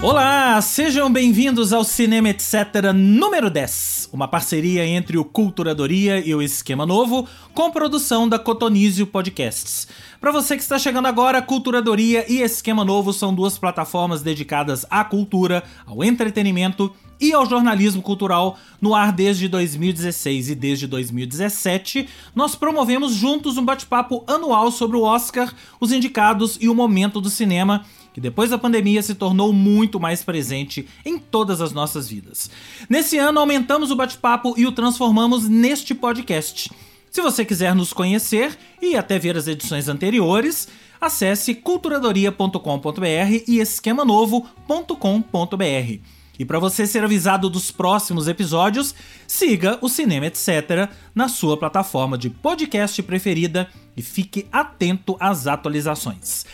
[0.00, 2.54] Olá, sejam bem-vindos ao Cinema Etc.
[2.94, 9.08] número 10, uma parceria entre o Culturadoria e o Esquema Novo, com produção da Cotonizio
[9.08, 9.88] Podcasts.
[10.20, 15.02] Para você que está chegando agora, Culturadoria e Esquema Novo são duas plataformas dedicadas à
[15.02, 22.54] cultura, ao entretenimento e ao jornalismo cultural no ar desde 2016 e desde 2017, nós
[22.54, 27.84] promovemos juntos um bate-papo anual sobre o Oscar, os indicados e o momento do cinema
[28.18, 32.50] que depois da pandemia se tornou muito mais presente em todas as nossas vidas.
[32.90, 36.68] Nesse ano, aumentamos o bate-papo e o transformamos neste podcast.
[37.12, 40.66] Se você quiser nos conhecer e até ver as edições anteriores,
[41.00, 46.00] acesse culturadoria.com.br e esquemanovo.com.br.
[46.40, 48.96] E para você ser avisado dos próximos episódios,
[49.28, 50.90] siga o Cinema Etc.
[51.14, 56.44] na sua plataforma de podcast preferida e fique atento às atualizações.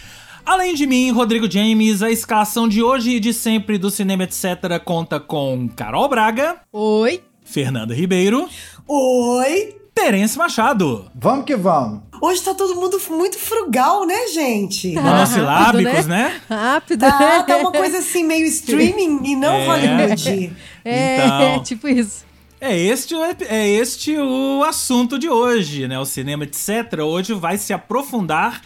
[0.46, 4.44] Além de mim, Rodrigo James, a escalação de hoje e de sempre do Cinema Etc.
[4.84, 6.56] conta com Carol Braga.
[6.70, 7.22] Oi.
[7.44, 8.46] Fernanda Ribeiro.
[8.86, 9.74] Oi.
[9.94, 11.10] Terence Machado.
[11.14, 12.00] Vamos que vamos.
[12.20, 14.92] Hoje tá todo mundo muito frugal, né, gente?
[14.94, 16.40] Monossilábicos, né?
[16.48, 17.04] Rápido.
[17.04, 19.66] Ah, tá uma coisa assim, meio streaming e não É.
[19.66, 20.52] Hollywood.
[20.84, 21.62] É, Então.
[21.64, 22.24] tipo isso.
[22.60, 23.14] É este,
[23.48, 25.98] é este o assunto de hoje, né?
[25.98, 27.00] O cinema, etc.
[27.04, 28.62] Hoje vai se aprofundar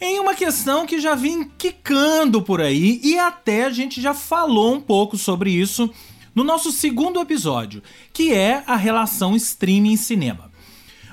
[0.00, 4.74] em uma questão que já vim quicando por aí e até a gente já falou
[4.74, 5.90] um pouco sobre isso
[6.34, 10.50] no nosso segundo episódio, que é a relação streaming cinema.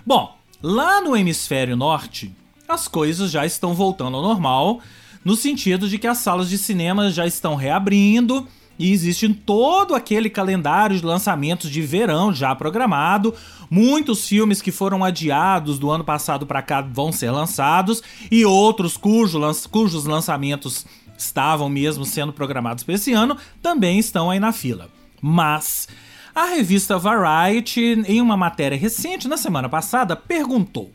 [0.05, 2.33] Bom, lá no hemisfério norte,
[2.67, 4.79] as coisas já estão voltando ao normal,
[5.23, 8.47] no sentido de que as salas de cinema já estão reabrindo
[8.79, 13.33] e existe todo aquele calendário de lançamentos de verão já programado.
[13.69, 18.95] Muitos filmes que foram adiados do ano passado para cá vão ser lançados e outros
[18.95, 20.85] cujo cujos lançamentos
[21.17, 24.89] estavam mesmo sendo programados para esse ano também estão aí na fila.
[25.21, 25.87] Mas
[26.35, 30.93] a revista Variety, em uma matéria recente na semana passada, perguntou: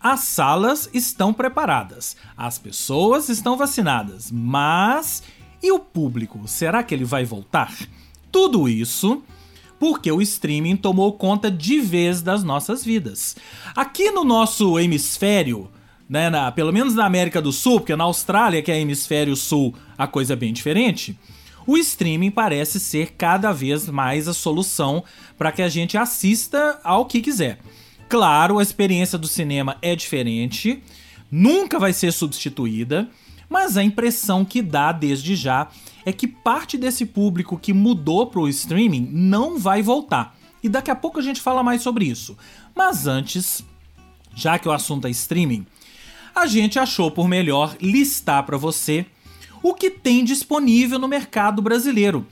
[0.00, 5.22] as salas estão preparadas, as pessoas estão vacinadas, mas
[5.62, 6.40] e o público?
[6.46, 7.72] Será que ele vai voltar?
[8.30, 9.22] Tudo isso
[9.78, 13.34] porque o streaming tomou conta de vez das nossas vidas.
[13.74, 15.68] Aqui no nosso hemisfério,
[16.08, 19.74] né, na- pelo menos na América do Sul, porque na Austrália, que é hemisfério sul,
[19.98, 21.18] a coisa é bem diferente.
[21.66, 25.02] O streaming parece ser cada vez mais a solução
[25.36, 27.58] para que a gente assista ao que quiser.
[28.08, 30.80] Claro, a experiência do cinema é diferente,
[31.30, 33.08] nunca vai ser substituída,
[33.52, 35.68] mas a impressão que dá desde já
[36.06, 40.34] é que parte desse público que mudou pro streaming não vai voltar.
[40.62, 42.34] E daqui a pouco a gente fala mais sobre isso.
[42.74, 43.62] Mas antes,
[44.34, 45.66] já que o assunto é streaming,
[46.34, 49.04] a gente achou por melhor listar para você
[49.62, 52.26] o que tem disponível no mercado brasileiro.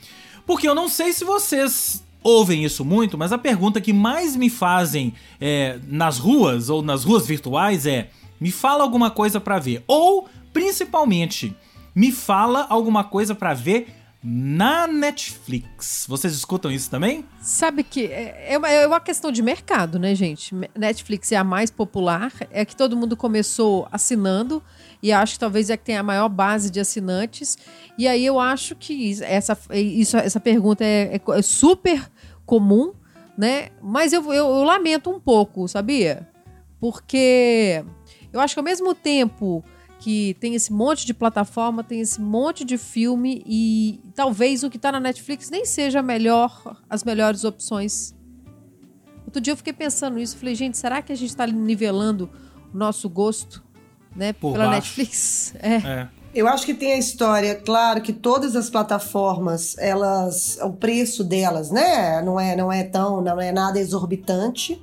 [0.46, 4.48] Porque eu não sei se vocês ouvem isso muito, mas a pergunta que mais me
[4.48, 8.08] fazem é, nas ruas ou nas ruas virtuais é:
[8.40, 9.84] me fala alguma coisa para ver.
[9.86, 11.56] Ou, principalmente,
[11.94, 13.88] me fala alguma coisa para ver
[14.22, 16.04] na Netflix.
[16.06, 17.24] Vocês escutam isso também?
[17.40, 20.54] Sabe que é é uma, é uma questão de mercado, né, gente?
[20.76, 24.62] Netflix é a mais popular, é que todo mundo começou assinando
[25.02, 27.56] e acho que talvez é que tem a maior base de assinantes.
[27.96, 32.10] E aí eu acho que essa, isso, essa pergunta é, é é super
[32.44, 32.92] comum,
[33.38, 33.68] né?
[33.80, 36.28] Mas eu, eu, eu lamento um pouco, sabia?
[36.78, 37.82] Porque
[38.32, 39.64] eu acho que ao mesmo tempo
[40.00, 44.78] que tem esse monte de plataforma, tem esse monte de filme e talvez o que
[44.78, 48.14] tá na Netflix nem seja a melhor, as melhores opções.
[49.26, 52.30] Outro dia eu fiquei pensando nisso, falei, gente, será que a gente tá nivelando
[52.72, 53.62] o nosso gosto,
[54.16, 54.76] né, Por pela baixo.
[54.98, 55.54] Netflix?
[55.60, 55.74] É.
[55.76, 56.08] É.
[56.32, 61.70] Eu acho que tem a história, claro que todas as plataformas, elas, o preço delas,
[61.70, 64.80] né, não é, não é tão, não é nada exorbitante,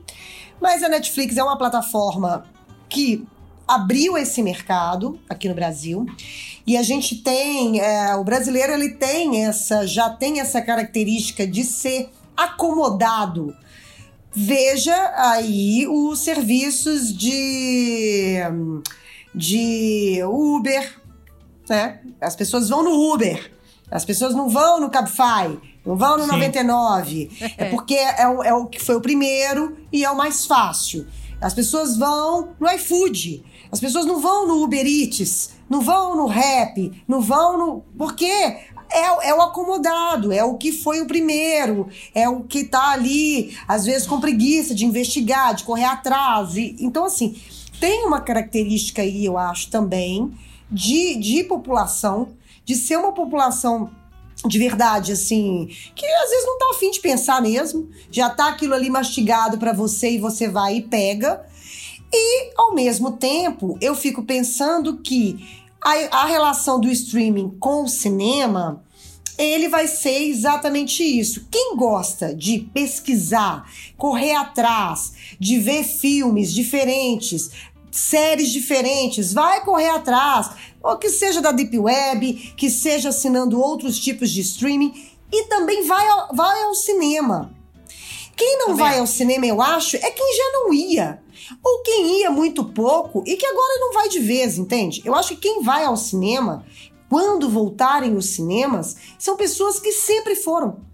[0.62, 2.44] mas a Netflix é uma plataforma
[2.90, 3.26] que
[3.68, 6.06] abriu esse mercado aqui no Brasil
[6.66, 11.64] e a gente tem, é, o brasileiro ele tem essa, já tem essa característica de
[11.64, 13.56] ser acomodado.
[14.34, 18.38] Veja aí os serviços de
[19.34, 21.00] de Uber,
[21.70, 22.00] né?
[22.20, 23.52] As pessoas vão no Uber.
[23.90, 26.32] As pessoas não vão no Cabify, não vão no Sim.
[26.32, 27.54] 99.
[27.58, 31.08] É porque é o, é o que foi o primeiro e é o mais fácil.
[31.40, 33.44] As pessoas vão no iFood.
[33.72, 37.84] As pessoas não vão no Uber Eats, não vão no Rap, não vão no.
[37.98, 42.64] Porque é, o- é o acomodado, é o que foi o primeiro, é o que
[42.64, 46.56] tá ali, às vezes com preguiça de investigar, de correr atrás.
[46.56, 47.36] E, então, assim,
[47.80, 50.32] tem uma característica aí, eu acho, também,
[50.72, 52.30] de, de população,
[52.64, 53.90] de ser uma população
[54.46, 58.74] de verdade, assim, que às vezes não tá afim de pensar mesmo, já tá aquilo
[58.76, 61.44] ali mastigado para você e você vai e pega.
[62.12, 67.88] E, ao mesmo tempo, eu fico pensando que a, a relação do streaming com o
[67.88, 68.84] cinema
[69.38, 71.48] ele vai ser exatamente isso.
[71.52, 77.52] Quem gosta de pesquisar, correr atrás, de ver filmes diferentes,
[77.92, 80.50] séries diferentes, vai correr atrás,
[80.82, 84.94] ou que seja da Deep Web, que seja assinando outros tipos de streaming,
[85.32, 87.54] e também vai ao, vai ao cinema.
[88.38, 91.22] Quem não vai ao cinema, eu acho, é quem já não ia.
[91.64, 95.02] Ou quem ia muito pouco e que agora não vai de vez, entende?
[95.04, 96.66] Eu acho que quem vai ao cinema
[97.10, 100.86] quando voltarem os cinemas, são pessoas que sempre foram.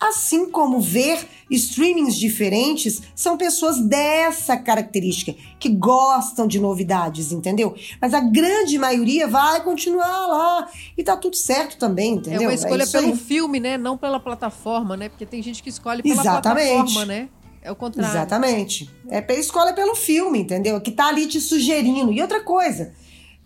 [0.00, 7.74] Assim como ver streamings diferentes, são pessoas dessa característica, que gostam de novidades, entendeu?
[8.00, 12.42] Mas a grande maioria vai continuar lá e tá tudo certo também, entendeu?
[12.42, 13.16] É uma escolha é pelo aí.
[13.16, 13.76] filme, né?
[13.76, 15.08] Não pela plataforma, né?
[15.08, 16.72] Porque tem gente que escolhe pela Exatamente.
[16.72, 17.28] plataforma, né?
[17.62, 18.10] É o contrário.
[18.10, 18.90] Exatamente.
[19.08, 20.80] É pela escolha pelo filme, entendeu?
[20.80, 22.10] Que tá ali te sugerindo.
[22.10, 22.94] E outra coisa,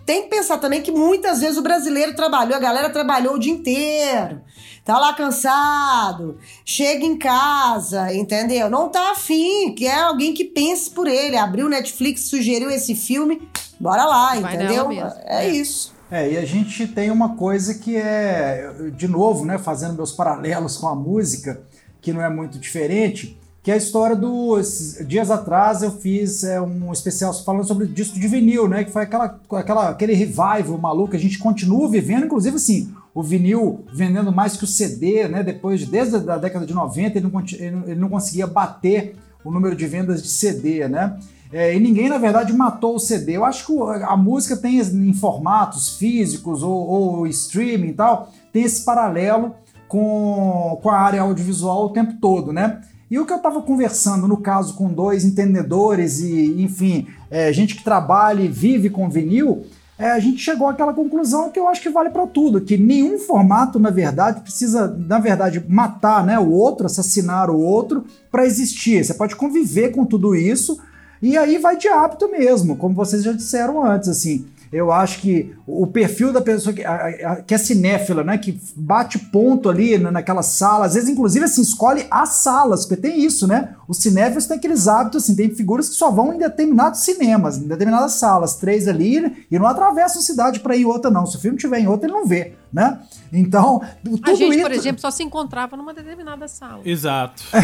[0.05, 3.53] tem que pensar também que muitas vezes o brasileiro trabalhou, a galera trabalhou o dia
[3.53, 4.41] inteiro,
[4.85, 8.69] tá lá cansado, chega em casa, entendeu?
[8.69, 11.37] Não tá afim, quer alguém que pense por ele.
[11.37, 13.49] Abriu o Netflix, sugeriu esse filme,
[13.81, 14.91] bora lá, Vai entendeu?
[15.25, 15.95] É, é isso.
[16.11, 20.77] É, e a gente tem uma coisa que é, de novo, né, fazendo meus paralelos
[20.77, 21.62] com a música,
[22.01, 24.61] que não é muito diferente, que é a história do.
[25.07, 28.85] Dias atrás eu fiz é, um especial falando sobre disco de vinil, né?
[28.85, 31.17] Que foi aquela, aquela, aquele revival maluco.
[31.17, 35.43] A gente continua vivendo, inclusive assim, o vinil vendendo mais que o CD, né?
[35.43, 37.41] Depois, desde a década de 90, ele não,
[37.87, 41.17] ele não conseguia bater o número de vendas de CD, né?
[41.51, 43.33] É, e ninguém, na verdade, matou o CD.
[43.39, 43.73] Eu acho que
[44.03, 49.55] a música tem em formatos físicos ou, ou streaming e tal, tem esse paralelo
[49.89, 52.83] com, com a área audiovisual o tempo todo, né?
[53.15, 57.77] E o que eu estava conversando, no caso, com dois entendedores e, enfim, é, gente
[57.77, 59.63] que trabalha e vive com vinil,
[59.97, 63.17] é, a gente chegou àquela conclusão que eu acho que vale para tudo, que nenhum
[63.17, 69.05] formato, na verdade, precisa, na verdade, matar né, o outro, assassinar o outro para existir.
[69.05, 70.77] Você pode conviver com tudo isso
[71.23, 74.45] e aí vai de hábito mesmo, como vocês já disseram antes, assim.
[74.75, 78.37] Eu acho que o perfil da pessoa que, a, a, que é cinéfila, né?
[78.37, 83.25] Que bate ponto ali naquela sala, às vezes, inclusive, assim, escolhe as salas, porque tem
[83.25, 83.76] isso, né?
[83.87, 87.69] Os cinéfilos têm aqueles hábitos, assim, tem figuras que só vão em determinados cinemas, em
[87.69, 91.25] determinadas salas, três ali, e não atravessam cidade para ir outra, não.
[91.25, 92.99] Se o filme tiver em outra, ele não vê, né?
[93.32, 94.62] Então, tudo A gente, isso...
[94.62, 96.81] por exemplo, só se encontrava numa determinada sala.
[96.85, 97.44] Exato.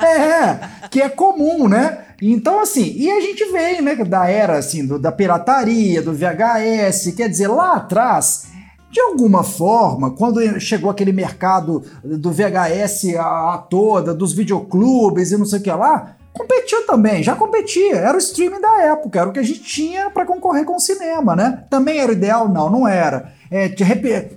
[0.00, 2.04] é, que é comum, né?
[2.22, 7.14] Então, assim, e a gente vem, né, da era, assim, do, da pirataria, do VHS,
[7.16, 8.46] quer dizer, lá atrás,
[8.92, 15.36] de alguma forma, quando chegou aquele mercado do VHS a, a toda, dos videoclubes e
[15.36, 19.28] não sei o que lá, competiu também, já competia, era o streaming da época, era
[19.28, 21.64] o que a gente tinha para concorrer com o cinema, né?
[21.68, 22.48] Também era ideal?
[22.48, 23.32] Não, não era.
[23.50, 23.68] É,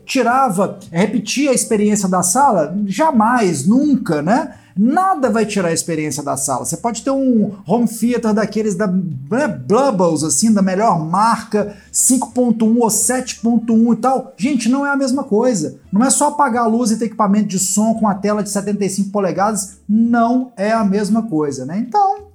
[0.05, 2.75] tirava, repetia a experiência da sala?
[2.87, 4.55] Jamais, nunca, né?
[4.75, 6.65] Nada vai tirar a experiência da sala.
[6.65, 12.77] Você pode ter um home theater daqueles da né, Blubbles, assim, da melhor marca, 5.1
[12.79, 14.33] ou 7.1 e tal.
[14.35, 15.79] Gente, não é a mesma coisa.
[15.91, 18.49] Não é só apagar a luz e ter equipamento de som com a tela de
[18.49, 19.77] 75 polegadas.
[19.87, 21.77] Não é a mesma coisa, né?
[21.77, 22.27] Então,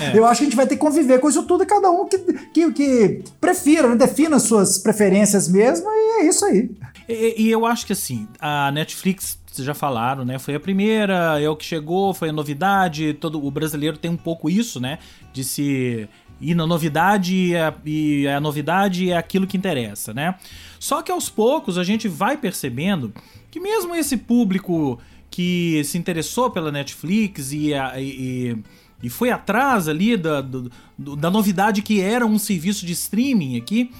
[0.00, 0.12] é.
[0.18, 2.04] eu acho que a gente vai ter que conviver com isso tudo e cada um
[2.04, 2.18] que,
[2.52, 3.96] que, que prefira, né?
[3.96, 6.70] defina suas preferências mesmo e é isso aí.
[7.08, 10.38] E, e eu acho que assim, a Netflix vocês já falaram, né?
[10.38, 13.14] Foi a primeira, é o que chegou, foi a novidade.
[13.14, 14.98] Todo o brasileiro tem um pouco isso, né?
[15.32, 16.08] De se
[16.40, 20.36] ir na novidade e a, e a novidade é aquilo que interessa, né?
[20.78, 23.12] Só que aos poucos a gente vai percebendo
[23.50, 25.00] que mesmo esse público
[25.30, 28.56] que se interessou pela Netflix e, e,
[29.02, 30.70] e foi atrás ali da, do,
[31.16, 33.90] da novidade que era um serviço de streaming aqui,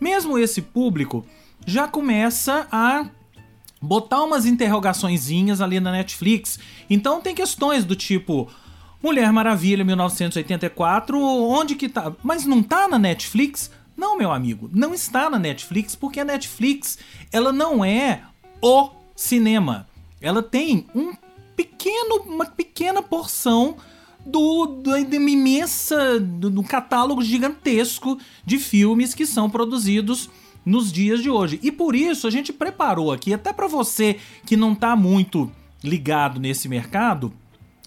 [0.00, 1.24] mesmo esse público
[1.66, 3.06] já começa a
[3.80, 6.58] botar umas interrogaçõezinhas ali na Netflix.
[6.88, 8.48] Então tem questões do tipo
[9.02, 12.12] Mulher Maravilha 1984, onde que tá?
[12.22, 13.70] Mas não tá na Netflix?
[13.96, 16.98] Não, meu amigo, não está na Netflix porque a Netflix,
[17.30, 18.22] ela não é
[18.62, 19.86] o cinema.
[20.20, 21.12] Ela tem um
[21.54, 23.76] pequeno, uma pequena porção
[24.24, 30.30] do, da imensa do, do catálogo gigantesco de filmes que são produzidos
[30.64, 31.58] nos dias de hoje.
[31.62, 35.50] E por isso a gente preparou aqui, até para você que não tá muito
[35.82, 37.32] ligado nesse mercado,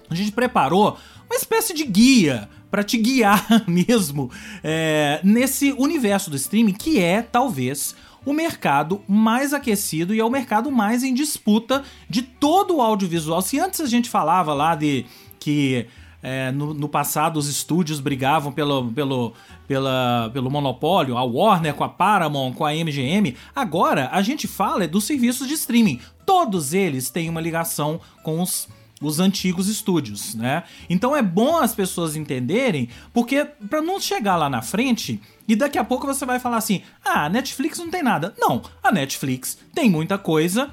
[0.09, 4.29] a gente preparou uma espécie de guia para te guiar mesmo
[4.63, 10.29] é, nesse universo do streaming que é talvez o mercado mais aquecido e é o
[10.29, 13.41] mercado mais em disputa de todo o audiovisual.
[13.41, 15.05] Se antes a gente falava lá de
[15.39, 15.87] que
[16.21, 19.33] é, no, no, passado os estúdios brigavam pelo, pelo,
[19.67, 23.35] pela, pelo monopólio, a Warner com a Paramount, com a MGM.
[23.55, 25.99] Agora a gente fala é dos serviços de streaming.
[26.25, 28.67] Todos eles têm uma ligação com os
[29.01, 30.63] os antigos estúdios, né?
[30.89, 35.77] Então é bom as pessoas entenderem, porque para não chegar lá na frente e daqui
[35.77, 38.33] a pouco você vai falar assim: "Ah, a Netflix não tem nada".
[38.39, 40.71] Não, a Netflix tem muita coisa.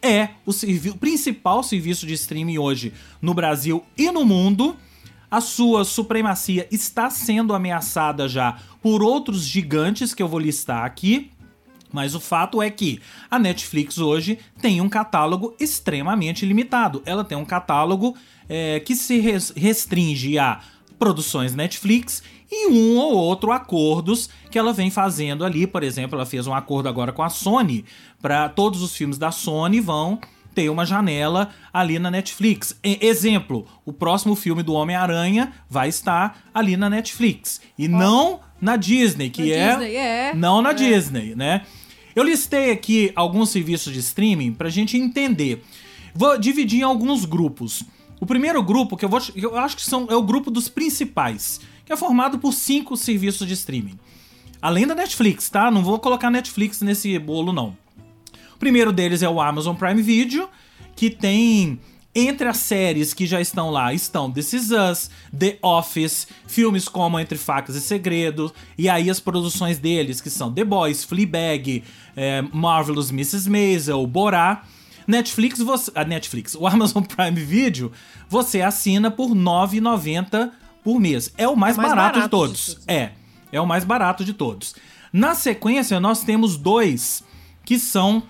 [0.00, 4.76] É o, o principal serviço de streaming hoje no Brasil e no mundo.
[5.30, 11.30] A sua supremacia está sendo ameaçada já por outros gigantes que eu vou listar aqui.
[11.92, 13.00] Mas o fato é que
[13.30, 17.02] a Netflix hoje tem um catálogo extremamente limitado.
[17.04, 18.16] Ela tem um catálogo
[18.48, 19.18] é, que se
[19.56, 20.60] restringe a
[20.98, 25.66] produções Netflix e um ou outro acordos que ela vem fazendo ali.
[25.66, 27.84] Por exemplo, ela fez um acordo agora com a Sony
[28.20, 30.18] para todos os filmes da Sony vão
[30.54, 32.76] ter uma janela ali na Netflix.
[32.82, 37.90] Exemplo, o próximo filme do Homem-Aranha vai estar ali na Netflix e oh.
[37.90, 40.74] não na Disney, que é, Disney, é, não na é.
[40.74, 41.62] Disney, né?
[42.14, 45.62] Eu listei aqui alguns serviços de streaming pra gente entender.
[46.12, 47.84] Vou dividir em alguns grupos.
[48.20, 51.60] O primeiro grupo, que eu, vou, eu acho que são, é o grupo dos principais,
[51.88, 53.98] que é formado por cinco serviços de streaming.
[54.60, 55.70] Além da Netflix, tá?
[55.70, 57.74] Não vou colocar Netflix nesse bolo, não.
[58.54, 60.50] O primeiro deles é o Amazon Prime Video,
[60.94, 61.80] que tem
[62.14, 67.18] entre as séries que já estão lá estão This Is Us, The Office, filmes como
[67.18, 71.82] Entre Facas e Segredos, e aí as produções deles, que são The Boys, Fleabag,
[72.14, 73.48] é, Marvelous Mrs.
[73.48, 74.62] Maisel, Borá.
[75.06, 77.90] Netflix, você, a Netflix, o Amazon Prime Video,
[78.28, 80.50] você assina por R$ 9,90
[80.88, 81.30] por mês.
[81.36, 82.74] É o mais, é mais barato, barato, de todos.
[82.76, 83.12] De é,
[83.52, 84.74] é o mais barato de todos.
[85.12, 87.22] Na sequência, nós temos dois
[87.62, 88.22] que são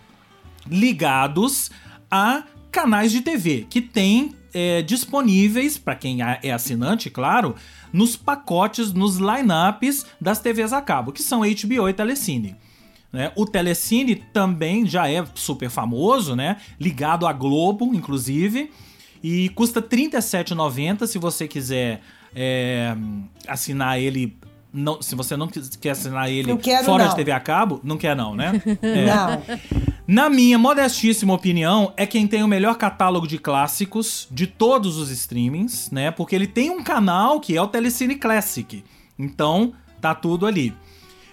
[0.68, 1.70] ligados
[2.10, 7.54] a canais de TV que tem é, disponíveis, para quem é assinante, claro,
[7.92, 12.56] nos pacotes, nos lineups das TVs a cabo, que são HBO e Telecine.
[13.12, 13.30] Né?
[13.36, 16.56] O Telecine também já é super famoso, né?
[16.80, 18.72] ligado à Globo, inclusive,
[19.22, 22.02] e custa R$ 37,90 se você quiser
[22.34, 22.94] é,
[23.46, 24.36] assinar ele
[24.72, 27.10] não, se você não quer assinar ele quero, fora não.
[27.10, 28.62] de TV a cabo, não quer não, né?
[28.82, 29.06] É.
[29.06, 29.42] Não.
[30.06, 35.10] Na minha modestíssima opinião, é quem tem o melhor catálogo de clássicos de todos os
[35.10, 36.10] streamings, né?
[36.10, 38.82] Porque ele tem um canal que é o Telecine Classic.
[39.18, 40.74] Então, tá tudo ali.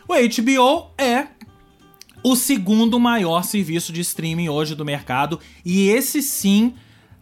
[0.08, 1.28] O HBO é
[2.24, 6.74] o segundo maior serviço de streaming hoje do mercado e esse sim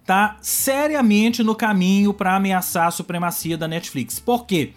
[0.05, 4.19] tá seriamente no caminho para ameaçar a supremacia da Netflix.
[4.19, 4.73] Por quê?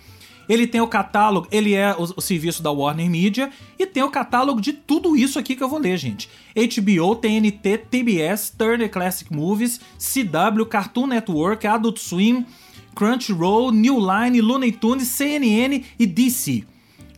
[0.48, 4.10] Ele tem o catálogo, ele é o, o, serviço da Warner Media e tem o
[4.10, 6.28] catálogo de tudo isso aqui que eu vou ler, gente.
[6.54, 12.46] HBO, TNT, TBS, Turner Classic Movies, CW, Cartoon Network, Adult Swim,
[12.94, 16.64] Crunchyroll, New Line, Looney Tunes, CNN e DC.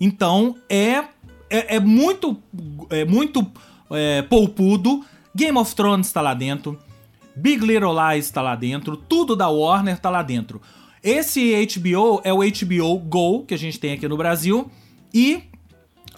[0.01, 1.05] Então é
[1.51, 2.37] é, é muito
[2.91, 3.47] é muito
[3.91, 4.25] é.
[5.35, 6.79] Game of Thrones está lá dentro.
[7.39, 8.97] Big Little Lies está lá dentro.
[8.97, 10.61] Tudo da Warner está lá dentro.
[11.03, 14.71] Esse HBO é o HBO Go que a gente tem aqui no Brasil
[15.15, 15.45] e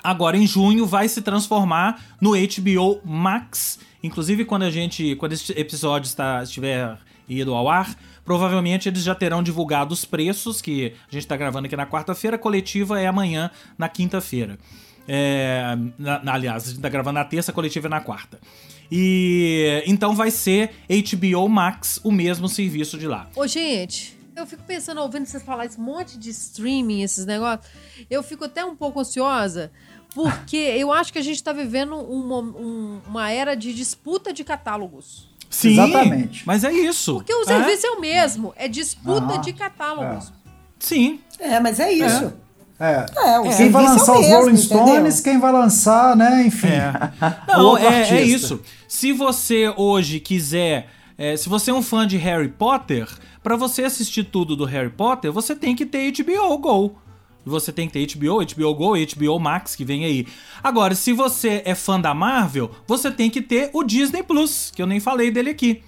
[0.03, 3.79] agora em junho vai se transformar no HBO Max.
[4.03, 6.97] Inclusive quando a gente, quando esse episódio está, estiver
[7.29, 11.67] ido ao ar, provavelmente eles já terão divulgado os preços que a gente está gravando
[11.67, 14.59] aqui na quarta-feira, a coletiva é amanhã na quinta-feira.
[15.07, 18.41] É, na, aliás, a gente tá gravando na terça, a coletiva é na quarta.
[18.91, 23.29] E então vai ser HBO Max, o mesmo serviço de lá.
[23.37, 27.67] Ô, gente, eu fico pensando, ouvindo vocês falar esse monte de streaming, esses negócios,
[28.11, 29.71] eu fico até um pouco ansiosa,
[30.15, 34.43] porque eu acho que a gente está vivendo uma, um, uma era de disputa de
[34.43, 35.29] catálogos.
[35.49, 36.47] Sim, Exatamente.
[36.47, 37.15] Mas é isso.
[37.15, 40.29] Porque o serviço é, é o mesmo, é disputa de catálogos.
[40.29, 40.33] É.
[40.79, 41.21] Sim.
[41.39, 42.27] É, mas é isso.
[42.27, 42.50] É.
[42.81, 43.07] é.
[43.47, 46.45] é quem vai lançar é os Rolling Stones, quem vai lançar, né?
[46.47, 46.69] Enfim.
[46.69, 46.93] É.
[47.49, 48.61] Não, é, é, isso.
[48.89, 50.89] Se você hoje quiser.
[51.39, 53.07] se você é um fã de Harry Potter,
[53.43, 56.99] para você assistir tudo do Harry Potter, você tem que ter HBO Go.
[57.45, 60.27] Você tem que ter HBO, HBO Go e HBO Max que vem aí.
[60.63, 64.83] Agora, se você é fã da Marvel, você tem que ter o Disney Plus, que
[64.83, 65.83] eu nem falei dele aqui.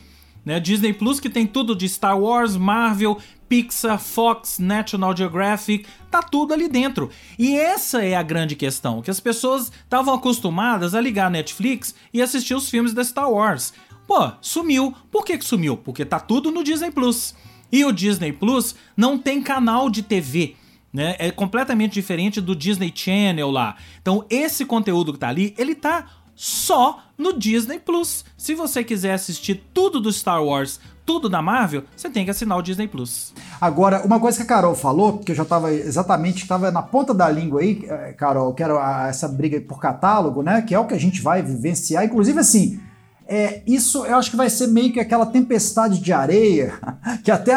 [0.44, 0.58] Né?
[0.58, 3.18] Disney Plus que tem tudo de Star Wars, Marvel,
[3.52, 7.10] Pixar, Fox, National Geographic, tá tudo ali dentro.
[7.38, 11.94] E essa é a grande questão, que as pessoas estavam acostumadas a ligar a Netflix
[12.14, 13.74] e assistir os filmes da Star Wars.
[14.06, 14.94] Pô, sumiu.
[15.10, 15.76] Por que, que sumiu?
[15.76, 17.34] Porque tá tudo no Disney Plus.
[17.70, 20.56] E o Disney Plus não tem canal de TV.
[20.90, 21.14] né?
[21.18, 23.76] É completamente diferente do Disney Channel lá.
[24.00, 28.24] Então, esse conteúdo que tá ali, ele tá só no Disney Plus.
[28.34, 32.58] Se você quiser assistir tudo do Star Wars, tudo da Marvel, você tem que assinar
[32.58, 33.32] o Disney Plus.
[33.60, 37.12] Agora, uma coisa que a Carol falou, que eu já estava exatamente, estava na ponta
[37.12, 40.62] da língua aí, eh, Carol, que era essa briga por catálogo, né?
[40.62, 42.04] Que é o que a gente vai vivenciar.
[42.04, 42.80] Inclusive, assim,
[43.26, 46.74] é, isso eu acho que vai ser meio que aquela tempestade de areia,
[47.24, 47.56] que até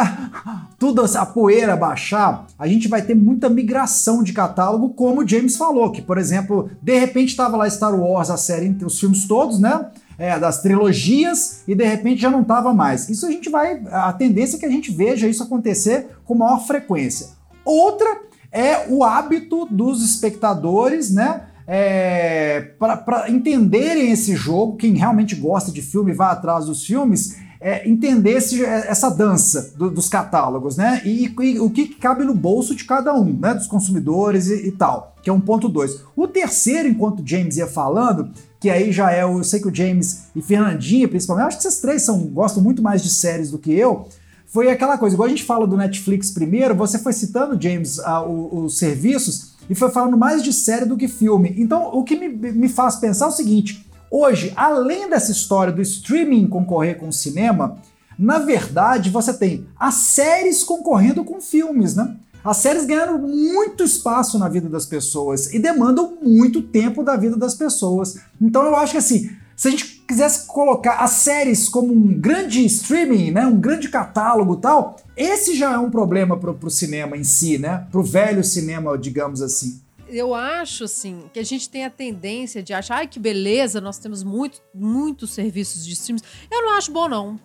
[0.80, 5.58] tudo a poeira baixar, a gente vai ter muita migração de catálogo, como o James
[5.58, 9.60] falou, que, por exemplo, de repente estava lá Star Wars, a série, os filmes todos,
[9.60, 9.88] né?
[10.18, 13.10] É, das trilogias e de repente já não estava mais.
[13.10, 13.84] Isso a gente vai.
[13.92, 17.30] A tendência é que a gente veja isso acontecer com maior frequência.
[17.66, 21.48] Outra é o hábito dos espectadores, né?
[21.68, 27.90] é, para entenderem esse jogo, quem realmente gosta de filme vai atrás dos filmes, é,
[27.90, 31.02] entender esse, essa dança do, dos catálogos, né?
[31.04, 33.56] E, e, o que cabe no bolso de cada um, né?
[33.56, 36.04] Dos consumidores e, e tal, que é um ponto dois.
[36.16, 38.30] O terceiro, enquanto James ia falando,
[38.66, 41.80] que aí já é, eu sei que o James e Fernandinha, principalmente, acho que vocês
[41.80, 44.08] três são, gostam muito mais de séries do que eu,
[44.48, 48.28] foi aquela coisa, igual a gente fala do Netflix primeiro, você foi citando, James, uh,
[48.28, 51.54] os, os serviços, e foi falando mais de série do que filme.
[51.60, 55.82] Então, o que me, me faz pensar é o seguinte: hoje, além dessa história do
[55.84, 57.78] streaming concorrer com o cinema,
[58.18, 62.16] na verdade você tem as séries concorrendo com filmes, né?
[62.46, 67.36] As séries ganharam muito espaço na vida das pessoas e demandam muito tempo da vida
[67.36, 68.20] das pessoas.
[68.40, 72.64] Então eu acho que assim, se a gente quisesse colocar as séries como um grande
[72.66, 77.24] streaming, né, um grande catálogo tal, esse já é um problema pro, pro cinema em
[77.24, 77.88] si, né?
[77.92, 79.82] Pro velho cinema, digamos assim.
[80.08, 83.98] Eu acho, assim, que a gente tem a tendência de achar, ai, que beleza, nós
[83.98, 86.24] temos muito, muitos serviços de streams.
[86.52, 87.40] Eu não acho bom, não.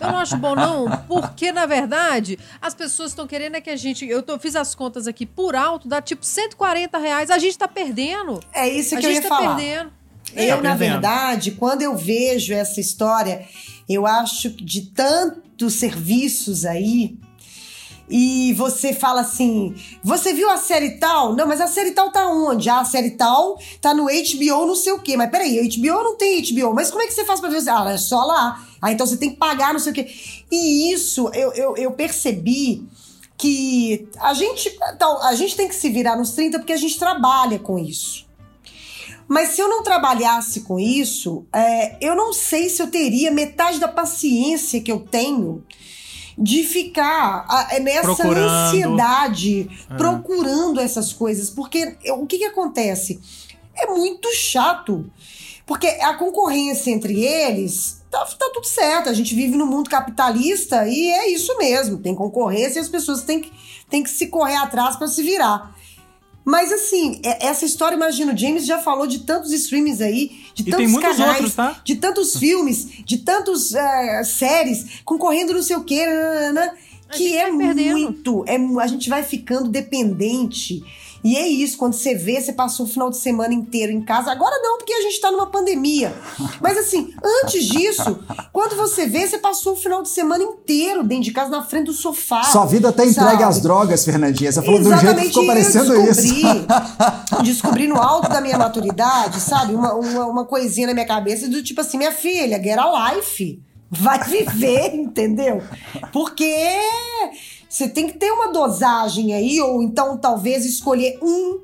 [0.00, 3.76] Eu não acho bom, não, porque, na verdade, as pessoas estão querendo é que a
[3.76, 4.06] gente.
[4.06, 7.68] Eu tô, fiz as contas aqui por alto, dá tipo 140 reais, a gente tá
[7.68, 8.40] perdendo.
[8.52, 9.56] É isso que a eu ia tá falar.
[9.56, 9.92] perdendo.
[10.34, 13.46] Eu, Tá na verdade, quando eu vejo essa história,
[13.88, 17.16] eu acho que de tantos serviços aí.
[18.08, 21.34] E você fala assim: você viu a série tal?
[21.34, 22.68] Não, mas a série tal tá onde?
[22.68, 25.16] Ah, a série tal tá no HBO, não sei o quê.
[25.16, 26.74] Mas peraí, HBO não tem HBO.
[26.74, 27.62] Mas como é que você faz pra ver?
[27.68, 28.64] Ah, é só lá.
[28.80, 30.08] Ah, então você tem que pagar, não sei o quê.
[30.50, 32.86] E isso eu, eu, eu percebi
[33.36, 36.98] que a gente, tal, a gente tem que se virar nos 30 porque a gente
[36.98, 38.26] trabalha com isso.
[39.28, 43.80] Mas se eu não trabalhasse com isso, é, eu não sei se eu teria metade
[43.80, 45.64] da paciência que eu tenho
[46.38, 48.50] de ficar é, nessa Procurando.
[48.50, 49.94] ansiedade, É.
[49.96, 51.48] procurando essas coisas.
[51.50, 53.20] Porque o que, que acontece?
[53.74, 55.10] É muito chato.
[55.64, 59.08] Porque a concorrência entre eles tá, tá tudo certo.
[59.08, 61.98] A gente vive no mundo capitalista e é isso mesmo.
[61.98, 63.50] Tem concorrência e as pessoas têm que,
[63.90, 65.74] têm que se correr atrás para se virar.
[66.46, 70.62] Mas assim, é- essa história, imagina, o James já falou de tantos streams aí, de
[70.62, 71.80] E tantos tem muitos canais, outros, tá?
[71.84, 73.72] de tantos filmes, de tantas
[74.24, 76.06] séries, concorrendo não sei o quê,
[77.10, 77.98] que é perdendo.
[77.98, 80.82] muito, é, a gente vai ficando dependente.
[81.26, 84.30] E é isso, quando você vê, você passou o final de semana inteiro em casa.
[84.30, 86.14] Agora não, porque a gente tá numa pandemia.
[86.60, 87.12] Mas assim,
[87.42, 88.20] antes disso,
[88.52, 91.86] quando você vê, você passou o final de semana inteiro dentro de casa, na frente
[91.86, 92.44] do sofá.
[92.44, 93.42] Sua vida até entregue sabe?
[93.42, 94.52] às drogas, Fernandinha.
[94.52, 96.66] Você falou de um jeito que ficou eu parecendo descobri, isso.
[97.42, 99.74] descobri no alto da minha maturidade, sabe?
[99.74, 103.60] Uma, uma, uma coisinha na minha cabeça do tipo assim, minha filha, get a life.
[103.90, 105.60] Vai viver, entendeu?
[106.12, 106.78] Porque
[107.68, 111.60] você tem que ter uma dosagem aí, ou então talvez escolher um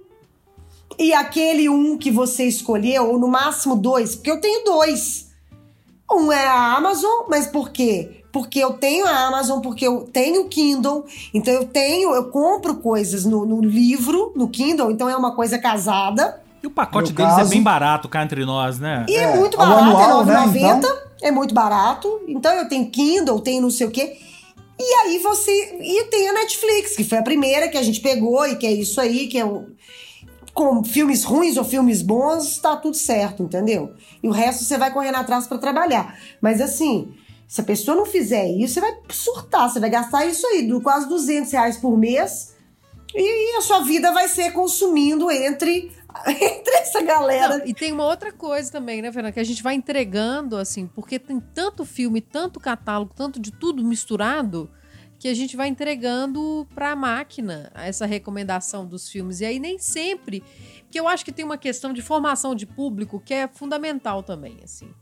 [0.99, 5.31] e aquele um que você escolheu, ou no máximo dois, porque eu tenho dois.
[6.11, 8.23] Um é a Amazon, mas por quê?
[8.31, 12.77] Porque eu tenho a Amazon, porque eu tenho o Kindle, então eu tenho, eu compro
[12.77, 16.41] coisas no, no livro, no Kindle, então é uma coisa casada.
[16.63, 19.05] E o pacote No deles é caso- bem barato cá entre nós, né?
[19.09, 20.99] E é, É, muito ao barato, anual, é né, 9,90, então?
[21.23, 22.21] é muito barato.
[22.29, 24.17] Então eu tenho Kindle, tenho não sei o quê.
[24.83, 25.79] E aí você.
[25.81, 28.73] E tem a Netflix, que foi a primeira que a gente pegou, e que é
[28.73, 29.67] isso aí, que é o.
[30.53, 33.95] Com filmes ruins ou filmes bons, tá tudo certo, entendeu?
[34.23, 36.19] E o resto você vai correndo atrás pra trabalhar.
[36.43, 37.15] Mas assim,
[37.49, 40.81] se a pessoa não fizer isso, você vai surtar, você vai gastar isso aí, do
[40.83, 42.55] quase 200 reais por mês.
[43.15, 45.91] E a sua vida vai ser consumindo entre,
[46.27, 47.59] entre essa galera.
[47.59, 49.33] Não, e tem uma outra coisa também, né, Fernanda?
[49.33, 53.85] Que a gente vai entregando, assim, porque tem tanto filme, tanto catálogo, tanto de tudo
[53.85, 54.71] misturado,
[55.19, 59.41] que a gente vai entregando pra máquina essa recomendação dos filmes.
[59.41, 60.43] E aí nem sempre.
[60.83, 64.59] Porque eu acho que tem uma questão de formação de público que é fundamental também,
[64.65, 64.93] assim.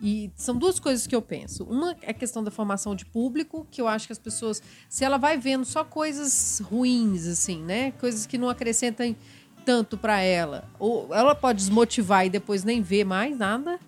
[0.00, 1.64] E são duas coisas que eu penso.
[1.64, 5.04] Uma é a questão da formação de público, que eu acho que as pessoas, se
[5.04, 7.92] ela vai vendo só coisas ruins, assim, né?
[7.92, 9.16] Coisas que não acrescentam
[9.64, 13.78] tanto para ela, ou ela pode desmotivar e depois nem ver mais nada,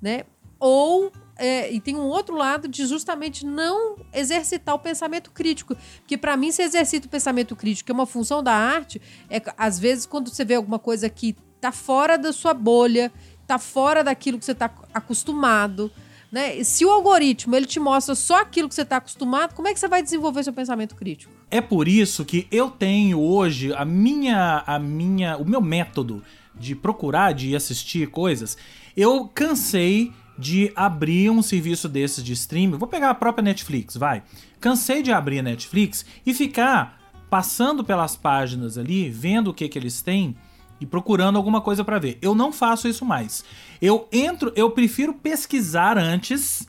[0.00, 0.24] né?
[0.58, 5.76] Ou é, e tem um outro lado de justamente não exercitar o pensamento crítico.
[6.00, 9.42] Porque, para mim, se exercita o pensamento crítico, que é uma função da arte, é
[9.56, 13.10] às vezes quando você vê alguma coisa que tá fora da sua bolha,
[13.46, 15.90] tá fora daquilo que você tá acostumado.
[16.30, 16.62] Né?
[16.64, 19.80] Se o algoritmo ele te mostra só aquilo que você está acostumado, como é que
[19.80, 21.41] você vai desenvolver seu pensamento crítico?
[21.52, 26.22] É por isso que eu tenho hoje a minha, a minha, o meu método
[26.54, 28.56] de procurar, de assistir coisas.
[28.96, 32.78] Eu cansei de abrir um serviço desses de streaming.
[32.78, 34.22] Vou pegar a própria Netflix, vai.
[34.60, 39.78] Cansei de abrir a Netflix e ficar passando pelas páginas ali, vendo o que que
[39.78, 40.34] eles têm
[40.80, 42.16] e procurando alguma coisa para ver.
[42.22, 43.44] Eu não faço isso mais.
[43.78, 46.66] Eu entro, eu prefiro pesquisar antes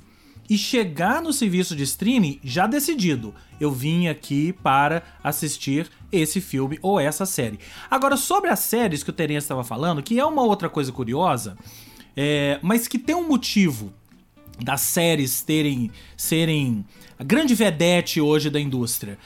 [0.49, 3.33] e chegar no serviço de streaming já decidido.
[3.63, 7.57] Eu vim aqui para assistir esse filme ou essa série.
[7.89, 11.57] Agora, sobre as séries que o Terence estava falando, que é uma outra coisa curiosa,
[12.15, 13.93] é, mas que tem um motivo
[14.61, 16.85] das séries terem serem
[17.17, 19.17] a grande vedete hoje da indústria.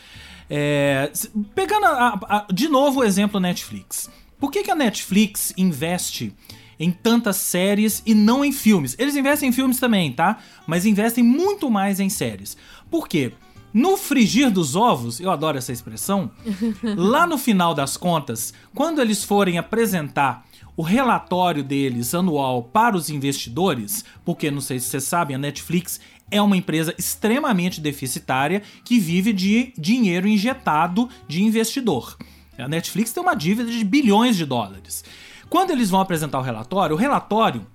[0.47, 1.11] É,
[1.55, 4.07] pegando a, a, de novo o exemplo Netflix.
[4.39, 6.31] Por que, que a Netflix investe
[6.79, 8.95] em tantas séries e não em filmes?
[8.99, 10.37] Eles investem em filmes também, tá?
[10.67, 12.55] Mas investem muito mais em séries.
[12.89, 13.33] Por quê?
[13.73, 16.31] No frigir dos ovos, eu adoro essa expressão,
[16.95, 23.09] lá no final das contas, quando eles forem apresentar o relatório deles anual para os
[23.09, 25.99] investidores, porque não sei se vocês sabem, a Netflix
[26.29, 32.17] é uma empresa extremamente deficitária que vive de dinheiro injetado de investidor.
[32.57, 35.03] A Netflix tem uma dívida de bilhões de dólares.
[35.49, 37.65] Quando eles vão apresentar o relatório, o relatório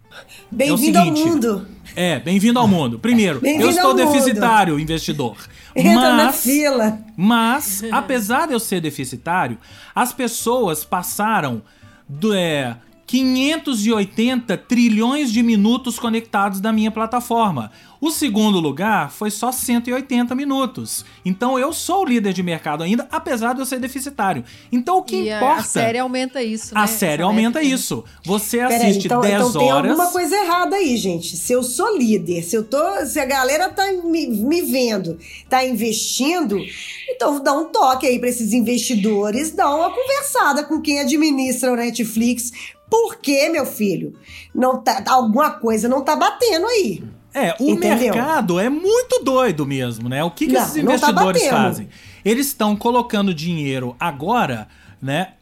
[0.51, 1.67] Bem-vindo é ao mundo.
[1.97, 2.99] É, bem-vindo ao mundo.
[2.99, 4.83] Primeiro, eu estou deficitário, mundo.
[4.83, 5.37] investidor.
[5.75, 6.99] Entra mas, na fila.
[7.17, 9.59] Mas, apesar de eu ser deficitário,
[9.95, 11.63] as pessoas passaram
[12.09, 17.71] do, é, 580 trilhões de minutos conectados da minha plataforma.
[18.03, 21.05] O segundo lugar foi só 180 minutos.
[21.25, 24.43] Então eu sou o líder de mercado ainda, apesar de eu ser deficitário.
[24.73, 25.61] Então o que e importa.
[25.61, 26.75] A série aumenta isso.
[26.75, 26.81] Né?
[26.81, 27.77] A série Essa aumenta métrica.
[27.77, 28.05] isso.
[28.25, 29.83] Você assiste então, 10 então horas.
[29.83, 31.37] Tem alguma coisa errada aí, gente.
[31.37, 32.83] Se eu sou líder, se eu tô.
[33.07, 35.17] Se a galera tá me, me vendo,
[35.49, 36.59] tá investindo,
[37.09, 41.77] então dá um toque aí para esses investidores, dá uma conversada com quem administra o
[41.77, 42.51] Netflix
[42.91, 44.12] porque, meu filho,
[44.53, 47.03] não tá, alguma coisa não tá batendo aí.
[47.35, 47.99] É, o Entendeu?
[47.99, 50.23] mercado é muito doido mesmo, né?
[50.23, 51.88] O que, que não, esses tá investidores tá fazem?
[52.25, 54.68] Eles estão colocando dinheiro agora,
[55.01, 55.33] né?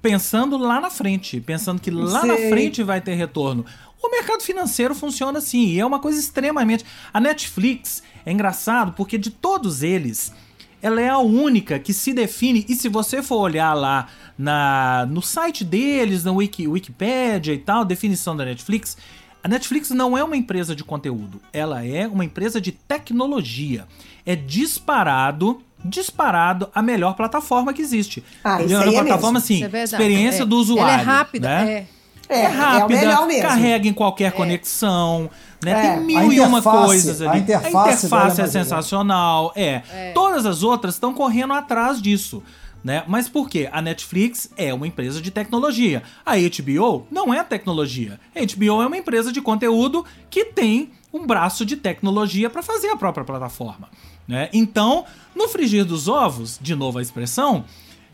[0.00, 2.28] Pensando lá na frente, pensando que lá Sei.
[2.28, 3.64] na frente vai ter retorno.
[4.02, 6.84] O mercado financeiro funciona assim, e é uma coisa extremamente.
[7.12, 10.32] A Netflix é engraçado porque de todos eles,
[10.80, 15.22] ela é a única que se define, e se você for olhar lá na, no
[15.22, 18.96] site deles, na Wiki, Wikipedia e tal, definição da Netflix,
[19.42, 23.86] a Netflix não é uma empresa de conteúdo, ela é uma empresa de tecnologia.
[24.24, 28.22] É disparado, disparado a melhor plataforma que existe.
[28.44, 30.46] Ah, a melhor é plataforma, assim, é experiência é.
[30.46, 30.92] do usuário.
[30.92, 31.72] Ela é rápida, né?
[31.72, 31.86] é.
[32.28, 34.30] É, é rápida, é carrega em qualquer é.
[34.30, 35.28] conexão,
[35.62, 35.72] né?
[35.72, 35.96] É.
[35.96, 37.30] Tem mil e uma coisas ali.
[37.30, 39.52] A interface, a interface é, é sensacional.
[39.54, 39.82] É.
[39.92, 40.12] é.
[40.14, 42.42] Todas as outras estão correndo atrás disso.
[42.82, 43.04] Né?
[43.06, 43.68] Mas por quê?
[43.70, 46.02] A Netflix é uma empresa de tecnologia.
[46.26, 48.18] A HBO não é tecnologia.
[48.34, 52.88] A HBO é uma empresa de conteúdo que tem um braço de tecnologia para fazer
[52.88, 53.88] a própria plataforma.
[54.26, 54.48] Né?
[54.52, 57.64] Então, no frigir dos ovos, de novo a expressão,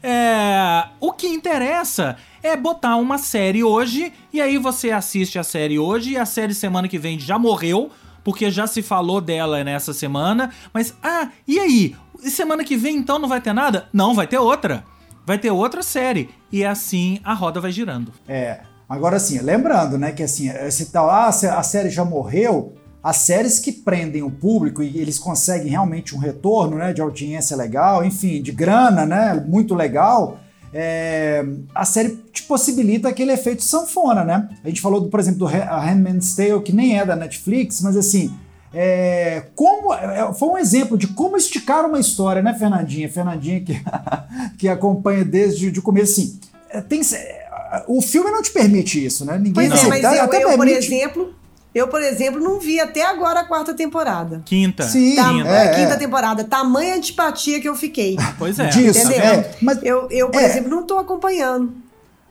[0.02, 0.88] é...
[1.00, 6.11] o que interessa é botar uma série hoje e aí você assiste a série hoje
[6.11, 7.90] e a série semana que vem já morreu,
[8.22, 11.96] porque já se falou dela nessa semana, mas ah, e aí?
[12.22, 13.88] E semana que vem então não vai ter nada?
[13.92, 14.85] Não, vai ter outra.
[15.26, 18.12] Vai ter outra série e assim a roda vai girando.
[18.26, 18.61] É.
[18.88, 23.59] Agora assim, lembrando, né, que assim, esse tal, ah, a série já morreu, as séries
[23.59, 28.40] que prendem o público e eles conseguem realmente um retorno, né, de audiência legal, enfim,
[28.40, 30.38] de grana, né, muito legal,
[30.72, 34.48] é, a série te possibilita aquele efeito sanfona, né?
[34.62, 37.96] A gente falou, do, por exemplo, do Handmaid's Tale, que nem é da Netflix, mas
[37.96, 38.35] assim,
[38.72, 43.09] é, como é, foi um exemplo de como esticar uma história, né, Fernandinha?
[43.11, 43.81] Fernandinha que,
[44.59, 46.38] que acompanha desde o começo, assim,
[46.70, 49.38] é, tem, é, o filme não te permite isso, né?
[49.38, 51.35] Ninguém pois é, mas eu, até eu, por exemplo,
[51.74, 54.42] eu, por exemplo, não vi até agora a quarta temporada.
[54.44, 54.85] Quinta.
[54.85, 55.48] Sim, tá, quinta.
[55.48, 55.96] É, quinta é.
[55.96, 56.44] temporada.
[56.44, 58.16] Tamanha antipatia que eu fiquei.
[58.38, 58.66] Pois é.
[58.68, 59.22] Disso, Entendeu?
[59.22, 60.46] É, mas, eu, eu, por é.
[60.46, 61.72] exemplo, não tô acompanhando.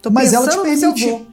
[0.02, 1.28] Tô mas ela te permite.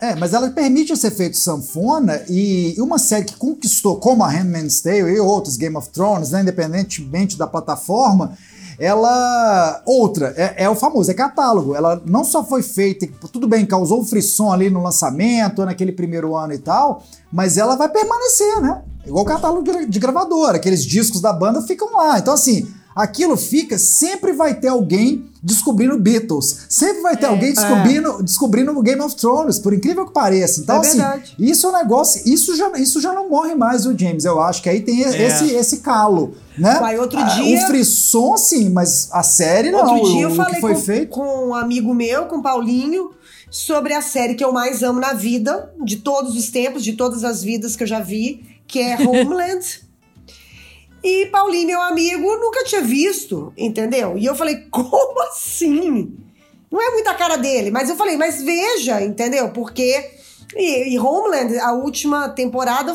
[0.00, 4.80] É, mas ela permite esse efeito sanfona e uma série que conquistou, como a Handmaid's
[4.80, 8.38] Tale e outros, Game of Thrones, né, independentemente da plataforma,
[8.78, 9.82] ela.
[9.84, 11.74] Outra, é, é, o famoso, é catálogo.
[11.74, 16.36] Ela não só foi feita, tudo bem, causou um frisson ali no lançamento, naquele primeiro
[16.36, 18.82] ano e tal, mas ela vai permanecer, né?
[19.04, 22.18] Igual o catálogo de, de gravadora, aqueles discos da banda ficam lá.
[22.18, 27.54] Então, assim, aquilo fica, sempre vai ter alguém descobrindo Beatles, sempre vai ter é, alguém
[27.54, 28.22] descobrindo, é.
[28.24, 30.60] descobrindo Game of Thrones, por incrível que pareça.
[30.60, 31.34] Então, é assim, verdade.
[31.38, 34.24] isso é um negócio, isso já, isso já não morre mais, o James.
[34.24, 35.26] Eu acho que aí tem é.
[35.26, 36.34] esse, esse calo.
[36.58, 36.74] Né?
[36.80, 37.62] Vai, outro ah, dia.
[37.62, 39.94] O frisson, sim, mas a série não.
[39.94, 41.10] Outro dia eu falei foi com, feito.
[41.10, 43.12] com um amigo meu, com o Paulinho,
[43.48, 47.22] sobre a série que eu mais amo na vida, de todos os tempos, de todas
[47.22, 49.86] as vidas que eu já vi, que é Homeland.
[51.08, 54.18] E Paulinho, meu amigo, nunca tinha visto, entendeu?
[54.18, 56.14] E eu falei, como assim?
[56.70, 59.48] Não é muita cara dele, mas eu falei, mas veja, entendeu?
[59.50, 60.18] Porque.
[60.54, 62.92] E, e Homeland, a última temporada,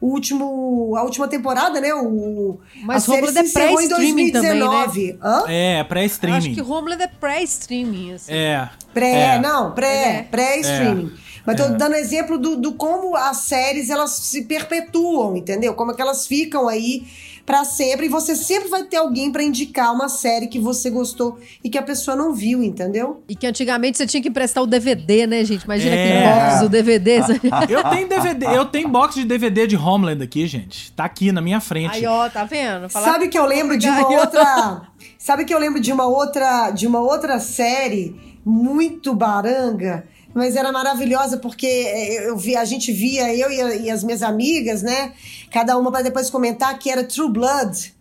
[0.00, 1.92] o último, a última temporada, né?
[1.92, 5.18] O, mas a Homeland é pré-streaming também, né?
[5.22, 5.44] Hã?
[5.46, 6.38] É, pré-streaming.
[6.38, 8.14] Acho que Homeland é pré-streaming.
[8.14, 8.32] Assim.
[8.32, 8.68] É.
[8.94, 9.38] Pré, é.
[9.38, 10.22] não, pré, é.
[10.22, 11.12] pré-streaming.
[11.26, 11.29] É.
[11.46, 11.70] Mas tô é.
[11.70, 15.74] dando exemplo do, do como as séries elas se perpetuam, entendeu?
[15.74, 17.04] Como é que elas ficam aí
[17.46, 21.38] para sempre e você sempre vai ter alguém para indicar uma série que você gostou
[21.64, 23.22] e que a pessoa não viu, entendeu?
[23.28, 25.64] E que antigamente você tinha que emprestar o DVD, né, gente?
[25.64, 26.04] Imagina é.
[26.04, 27.18] aquele box do DVD.
[27.68, 30.92] eu tenho DVD, eu tenho box de DVD de Homeland aqui, gente.
[30.92, 31.96] Tá aqui na minha frente.
[31.96, 32.88] Aí, ó, tá vendo?
[32.88, 34.82] Sabe que eu lembro de uma outra,
[35.18, 40.06] Sabe que eu lembro de uma outra, de uma outra série muito baranga?
[40.34, 44.04] Mas era maravilhosa porque é, eu vi, a gente via, eu e, a, e as
[44.04, 45.12] minhas amigas, né?
[45.50, 47.94] Cada uma para depois comentar que era True Blood.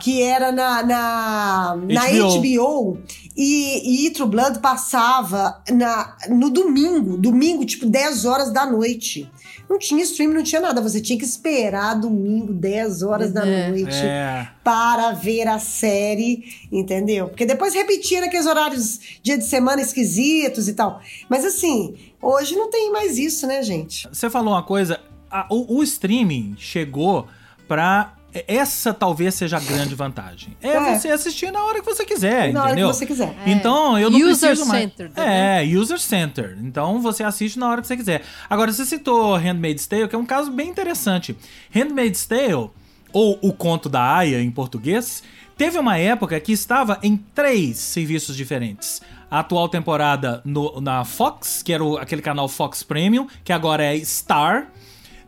[0.00, 1.92] Que era na, na, HBO.
[1.92, 2.98] na HBO.
[3.36, 9.30] E, e True Blood passava na, no domingo, domingo, tipo 10 horas da noite.
[9.68, 10.80] Não tinha stream, não tinha nada.
[10.80, 13.32] Você tinha que esperar domingo, 10 horas é.
[13.32, 14.48] da noite, é.
[14.62, 17.28] para ver a série, entendeu?
[17.28, 21.00] Porque depois repetia naqueles horários, dia de semana esquisitos e tal.
[21.28, 24.08] Mas assim, hoje não tem mais isso, né, gente?
[24.08, 25.00] Você falou uma coisa,
[25.30, 27.26] a, o, o streaming chegou
[27.66, 28.15] para
[28.46, 30.56] essa talvez seja a grande vantagem.
[30.62, 32.86] É, é, você assistir na hora que você quiser, na entendeu?
[32.88, 33.36] hora que você quiser.
[33.44, 33.50] É.
[33.50, 34.82] Então, eu não user preciso mais...
[34.82, 36.58] Center, é, user center.
[36.62, 38.22] Então, você assiste na hora que você quiser.
[38.48, 41.36] Agora, você citou Handmaid's Tale, que é um caso bem interessante.
[41.70, 42.70] Handmaid's Tale,
[43.12, 45.22] ou O Conto da Aya em português,
[45.56, 49.00] teve uma época que estava em três serviços diferentes.
[49.30, 53.82] A atual temporada no, na Fox, que era o, aquele canal Fox Premium, que agora
[53.82, 54.68] é Star.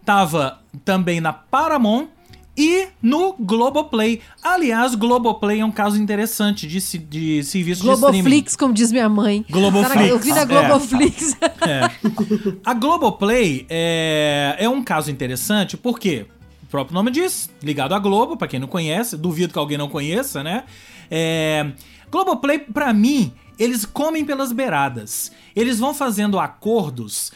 [0.04, 2.08] Tava também na Paramount
[2.58, 4.20] e no Globoplay.
[4.42, 8.00] Aliás, Globoplay é um caso interessante de, de serviço de streaming.
[8.00, 9.46] Globoflix, como diz minha mãe.
[9.48, 10.08] Globoflix.
[10.08, 11.36] Eu vi na Globoflix.
[11.40, 11.70] É.
[11.70, 11.90] é.
[12.64, 16.26] A Globoplay é, é um caso interessante porque
[16.64, 19.88] o próprio nome diz, ligado à Globo, para quem não conhece, duvido que alguém não
[19.88, 20.64] conheça, né?
[21.08, 21.70] É,
[22.10, 25.30] Globoplay, para mim, eles comem pelas beiradas.
[25.54, 27.30] Eles vão fazendo acordos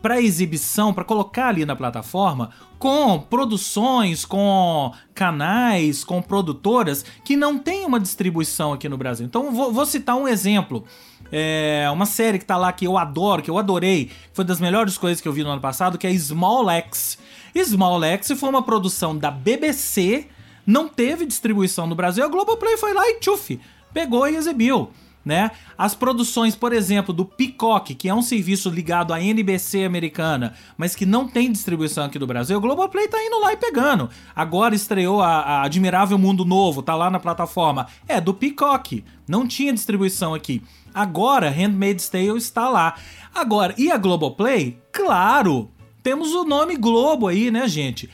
[0.00, 7.58] para exibição, para colocar ali na plataforma, com produções, com canais, com produtoras que não
[7.58, 9.26] tem uma distribuição aqui no Brasil.
[9.26, 10.84] Então vou, vou citar um exemplo.
[11.30, 14.96] É uma série que tá lá que eu adoro, que eu adorei, foi das melhores
[14.96, 17.18] coisas que eu vi no ano passado, que é Small X.
[17.64, 20.26] Small X foi uma produção da BBC,
[20.66, 23.60] não teve distribuição no Brasil, a Globoplay foi lá e tchuf,
[23.92, 24.90] pegou e exibiu
[25.24, 25.50] né?
[25.76, 30.94] As produções, por exemplo, do Peacock, que é um serviço ligado à NBC americana, mas
[30.94, 34.08] que não tem distribuição aqui do Brasil, o Globoplay tá indo lá e pegando.
[34.34, 37.86] Agora estreou a, a Admirável Mundo Novo, tá lá na plataforma.
[38.06, 40.62] É do Peacock, não tinha distribuição aqui.
[40.94, 42.94] Agora, Handmaid's Tale está lá.
[43.34, 44.78] Agora, e a Globoplay?
[44.90, 45.70] Claro,
[46.02, 48.08] temos o nome Globo aí, né, gente?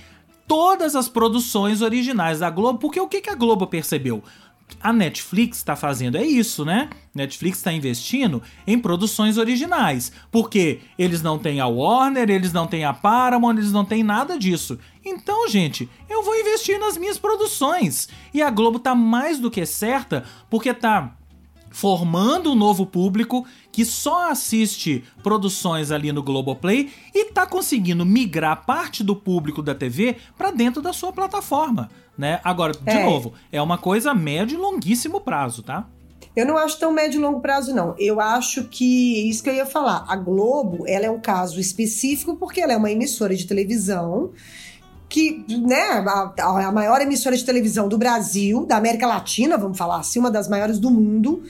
[0.46, 4.22] Todas as produções originais da Globo, porque o que, a Globo percebeu?
[4.82, 6.90] A Netflix está fazendo é isso, né?
[7.14, 12.84] Netflix está investindo em produções originais, porque eles não têm a Warner, eles não têm
[12.84, 14.78] a Paramount, eles não têm nada disso.
[15.04, 18.08] Então, gente, eu vou investir nas minhas produções.
[18.32, 21.16] E a Globo tá mais do que certa, porque tá
[21.74, 28.64] formando um novo público que só assiste produções ali no Globoplay e tá conseguindo migrar
[28.64, 32.40] parte do público da TV para dentro da sua plataforma, né?
[32.44, 33.04] Agora, de é.
[33.04, 35.88] novo, é uma coisa a médio e longuíssimo prazo, tá?
[36.36, 37.96] Eu não acho tão médio e longo prazo, não.
[37.98, 40.04] Eu acho que isso que eu ia falar.
[40.06, 44.30] A Globo, ela é um caso específico porque ela é uma emissora de televisão
[45.08, 49.98] que, né, a, a, maior emissora de televisão do Brasil, da América Latina, vamos falar
[49.98, 51.42] assim, uma das maiores do mundo.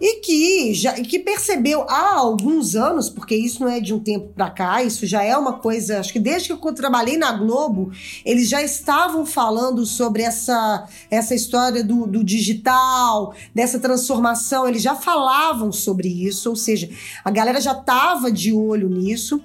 [0.00, 4.28] e que já que percebeu há alguns anos, porque isso não é de um tempo
[4.32, 7.90] para cá, isso já é uma coisa, acho que desde que eu trabalhei na Globo,
[8.24, 14.94] eles já estavam falando sobre essa, essa história do, do digital, dessa transformação, eles já
[14.94, 16.88] falavam sobre isso, ou seja,
[17.24, 19.42] a galera já estava de olho nisso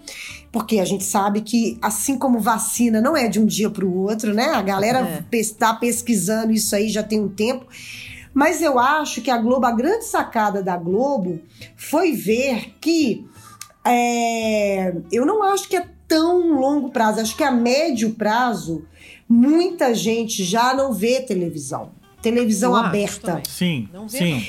[0.54, 4.04] porque a gente sabe que, assim como vacina não é de um dia para o
[4.04, 4.52] outro, né?
[4.52, 5.80] A galera está é.
[5.80, 7.66] pesquisando isso aí já tem um tempo.
[8.36, 11.42] Mas eu acho que a Globo, a grande sacada da Globo
[11.76, 13.26] foi ver que
[13.84, 18.86] é, eu não acho que é tão longo prazo, acho que a médio prazo
[19.28, 21.94] muita gente já não vê televisão.
[22.22, 23.42] Televisão aberta.
[23.50, 24.46] Sim, sim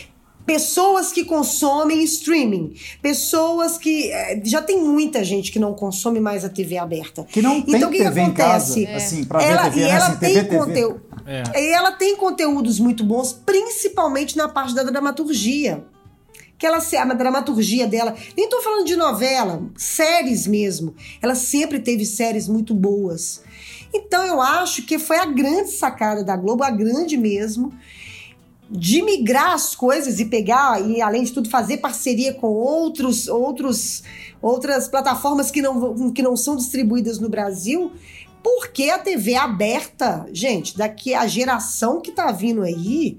[0.46, 6.44] pessoas que consomem streaming, pessoas que é, já tem muita gente que não consome mais
[6.44, 7.24] a TV aberta.
[7.24, 8.94] Que não tem então, que TV que em casa, é.
[8.94, 9.90] assim, para ver TV, e né?
[9.90, 11.02] ela assim, tem TV, conteúdo.
[11.26, 11.60] É.
[11.60, 15.84] E ela tem conteúdos muito bons, principalmente na parte da dramaturgia.
[16.56, 20.94] Que ela a dramaturgia dela, nem tô falando de novela, séries mesmo.
[21.20, 23.42] Ela sempre teve séries muito boas.
[23.92, 27.72] Então eu acho que foi a grande sacada da Globo, a grande mesmo
[28.76, 34.02] de migrar as coisas e pegar e além de tudo fazer parceria com outros outros
[34.42, 37.92] outras plataformas que não, que não são distribuídas no Brasil
[38.42, 43.16] porque a TV aberta gente daqui a geração que tá vindo aí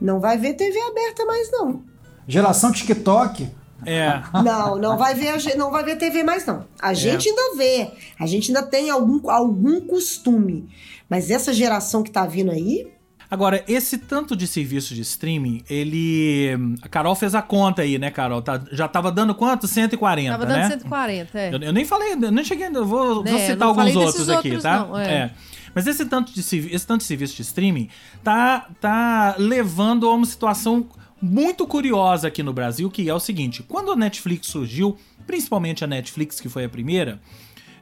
[0.00, 1.84] não vai ver TV aberta mais não
[2.26, 3.48] geração TikTok
[3.84, 4.22] é.
[4.42, 6.64] Não, não vai ver, não vai ver TV mais não.
[6.80, 6.94] A é.
[6.94, 10.66] gente ainda vê, a gente ainda tem algum, algum costume.
[11.10, 12.90] Mas essa geração que tá vindo aí,
[13.30, 16.50] Agora, esse tanto de serviço de streaming, ele.
[16.82, 18.40] A Carol fez a conta aí, né, Carol?
[18.40, 19.66] Tá, já tava dando quanto?
[19.66, 20.60] 140, tava né?
[20.60, 21.54] dando 140, é.
[21.54, 22.66] Eu, eu nem falei, eu nem cheguei.
[22.66, 24.78] Eu vou, né, vou citar alguns outros aqui, outros, tá?
[24.78, 25.12] Não, é.
[25.12, 25.30] é.
[25.74, 27.88] Mas esse tanto, de, esse tanto de serviço de streaming
[28.22, 30.86] tá, tá levando a uma situação
[31.20, 35.86] muito curiosa aqui no Brasil, que é o seguinte: quando a Netflix surgiu, principalmente a
[35.86, 37.20] Netflix, que foi a primeira,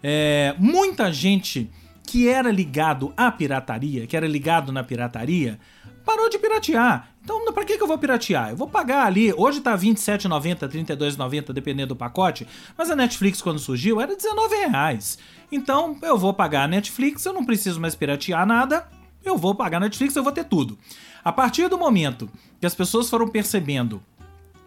[0.03, 1.71] é, muita gente
[2.07, 5.59] que era ligado à pirataria, que era ligado na pirataria,
[6.05, 7.09] parou de piratear.
[7.23, 8.51] Então, para que, que eu vou piratear?
[8.51, 13.59] Eu vou pagar ali, hoje tá R$27,90, R$32,90, dependendo do pacote, mas a Netflix, quando
[13.59, 15.19] surgiu, era R$19,00.
[15.51, 18.87] Então, eu vou pagar a Netflix, eu não preciso mais piratear nada,
[19.25, 20.79] eu vou pagar a Netflix, eu vou ter tudo.
[21.25, 22.29] A partir do momento
[22.61, 24.03] que as pessoas foram percebendo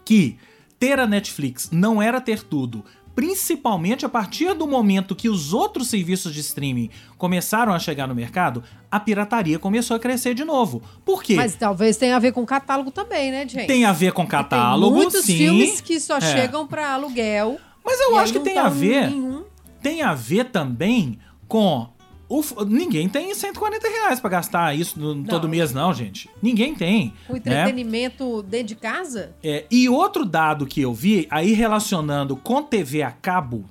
[0.04, 0.36] que
[0.78, 2.84] ter a Netflix não era ter tudo,
[3.18, 8.14] principalmente a partir do momento que os outros serviços de streaming começaram a chegar no
[8.14, 10.80] mercado, a pirataria começou a crescer de novo.
[11.04, 11.34] Por quê?
[11.34, 13.66] Mas talvez tenha a ver com catálogo também, né, gente?
[13.66, 15.36] Tem a ver com catálogo, tem muitos sim.
[15.36, 16.20] filmes que só é.
[16.20, 17.58] chegam para aluguel.
[17.84, 19.10] Mas eu acho que tem a ver.
[19.10, 19.42] Nenhum.
[19.82, 21.88] Tem a ver também com
[22.28, 26.28] o, ninguém tem 140 reais pra gastar isso no, todo mês, não, gente.
[26.42, 27.14] Ninguém tem.
[27.28, 27.38] O né?
[27.38, 28.48] entretenimento né?
[28.48, 29.34] dentro de casa?
[29.42, 33.64] É, e outro dado que eu vi, aí relacionando com TV a cabo,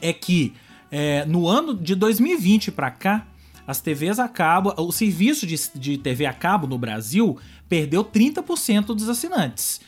[0.00, 0.52] é que
[0.90, 3.26] é, no ano de 2020 para cá,
[3.66, 7.38] as TVs a cabo, o serviço de, de TV a cabo no Brasil
[7.68, 9.80] perdeu 30% dos assinantes.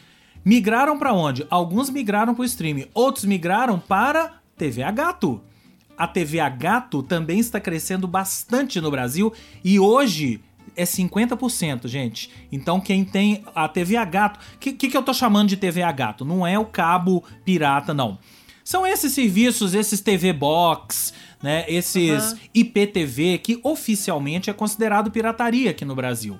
[0.45, 1.47] Migraram para onde?
[1.51, 5.43] Alguns migraram para o streaming, outros migraram para TV a gato
[6.03, 10.41] a TV a gato também está crescendo bastante no Brasil e hoje
[10.77, 12.29] é 50%, gente.
[12.51, 15.57] Então quem tem a TV a gato, o que, que, que eu tô chamando de
[15.57, 16.25] TV a gato?
[16.25, 18.19] Não é o cabo pirata, não.
[18.65, 21.65] São esses serviços, esses TV Box, né?
[21.69, 22.39] Esses uhum.
[22.53, 26.37] IPTV que oficialmente é considerado pirataria aqui no Brasil.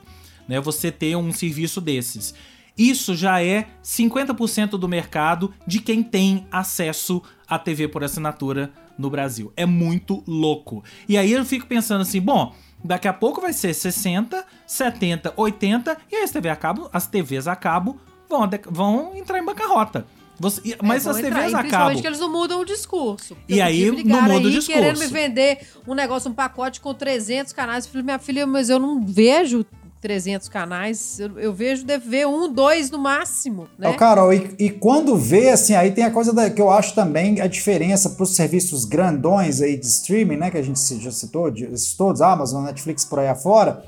[0.49, 0.61] Né?
[0.61, 2.35] Você ter um serviço desses.
[2.77, 9.11] Isso já é 50% do mercado de quem tem acesso à TV por assinatura no
[9.11, 9.53] Brasil.
[9.57, 10.83] É muito louco.
[11.09, 15.97] E aí eu fico pensando assim, bom, daqui a pouco vai ser 60, 70, 80
[16.11, 20.07] e aí as, TV a cabo, as TVs a cabo vão, vão entrar em bancarrota.
[20.39, 22.01] Você, mas é, as TVs entrar, a cabo.
[22.01, 23.37] que eles não mudam o discurso.
[23.49, 24.73] E aí não muda o discurso.
[24.73, 27.85] querendo me vender um negócio, um pacote com 300 canais.
[27.85, 29.65] Eu falei, minha filha, mas eu não vejo
[30.03, 33.89] 300 canais, eu, eu vejo deve ver um, dois no máximo, né?
[33.89, 36.93] Oh, Carol, e, e, quando vê, assim, aí tem a coisa da, que eu acho
[36.93, 41.13] também a diferença para os serviços grandões aí de streaming, né, que a gente já
[41.13, 43.85] citou, de, todos, Amazon, Netflix, por aí afora,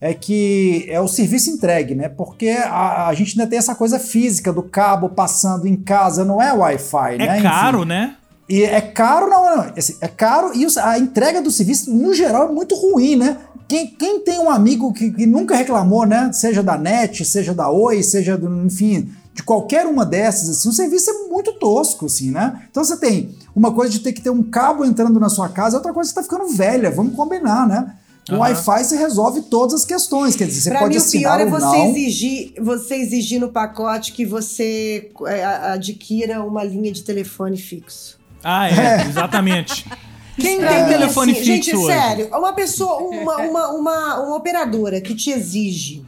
[0.00, 2.08] é que é o serviço entregue, né?
[2.08, 6.40] Porque a, a, gente ainda tem essa coisa física do cabo passando em casa, não
[6.40, 7.38] é Wi-Fi, é né?
[7.38, 7.88] É caro, Enfim.
[7.88, 8.16] né?
[8.48, 12.52] E é caro, não, não, é caro e a entrega do serviço, no geral, é
[12.52, 13.36] muito ruim, né?
[13.68, 16.30] Quem, quem tem um amigo que, que, nunca reclamou, né?
[16.32, 20.72] Seja da NET, seja da Oi, seja, do, enfim, de qualquer uma dessas, assim, o
[20.72, 22.62] serviço é muito tosco, assim, né?
[22.70, 25.76] Então você tem uma coisa de ter que ter um cabo entrando na sua casa,
[25.76, 27.94] outra coisa que você tá ficando velha, vamos combinar, né?
[28.28, 28.42] Com Aham.
[28.42, 30.34] Wi-Fi você resolve todas as questões.
[30.34, 31.90] Quer dizer, você Pra pode mim, o assinar pior é ou você não.
[31.90, 38.18] exigir, você exigir no pacote que você é, adquira uma linha de telefone fixo.
[38.42, 39.86] Ah, é, exatamente.
[40.38, 41.86] Quem tem mim, telefone assim, fixo Gente, hoje?
[41.86, 46.04] sério, uma pessoa, uma, uma, uma, uma operadora que te exige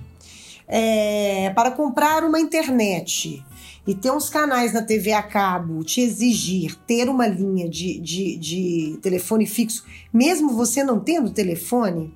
[0.66, 3.43] é, para comprar uma internet
[3.87, 8.37] e ter uns canais na TV a cabo, te exigir ter uma linha de, de,
[8.37, 12.12] de telefone fixo, mesmo você não tendo telefone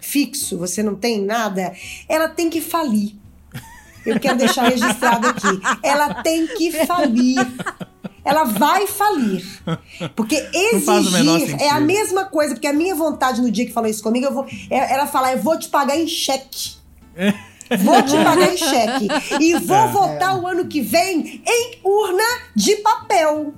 [0.00, 1.72] fixo, você não tem nada,
[2.08, 3.14] ela tem que falir.
[4.04, 5.60] Eu quero deixar registrado aqui.
[5.82, 7.38] Ela tem que falir.
[8.30, 9.44] Ela vai falir.
[10.16, 14.02] Porque exigir é a mesma coisa, porque a minha vontade no dia que falou isso
[14.02, 16.72] comigo, eu vou, é- ela falar, eu vou te pagar em cheque.
[17.84, 19.06] Vou te pagar em cheque.
[19.40, 19.86] E vou É.
[19.92, 22.24] votar o ano que vem em urna
[22.56, 23.54] de papel.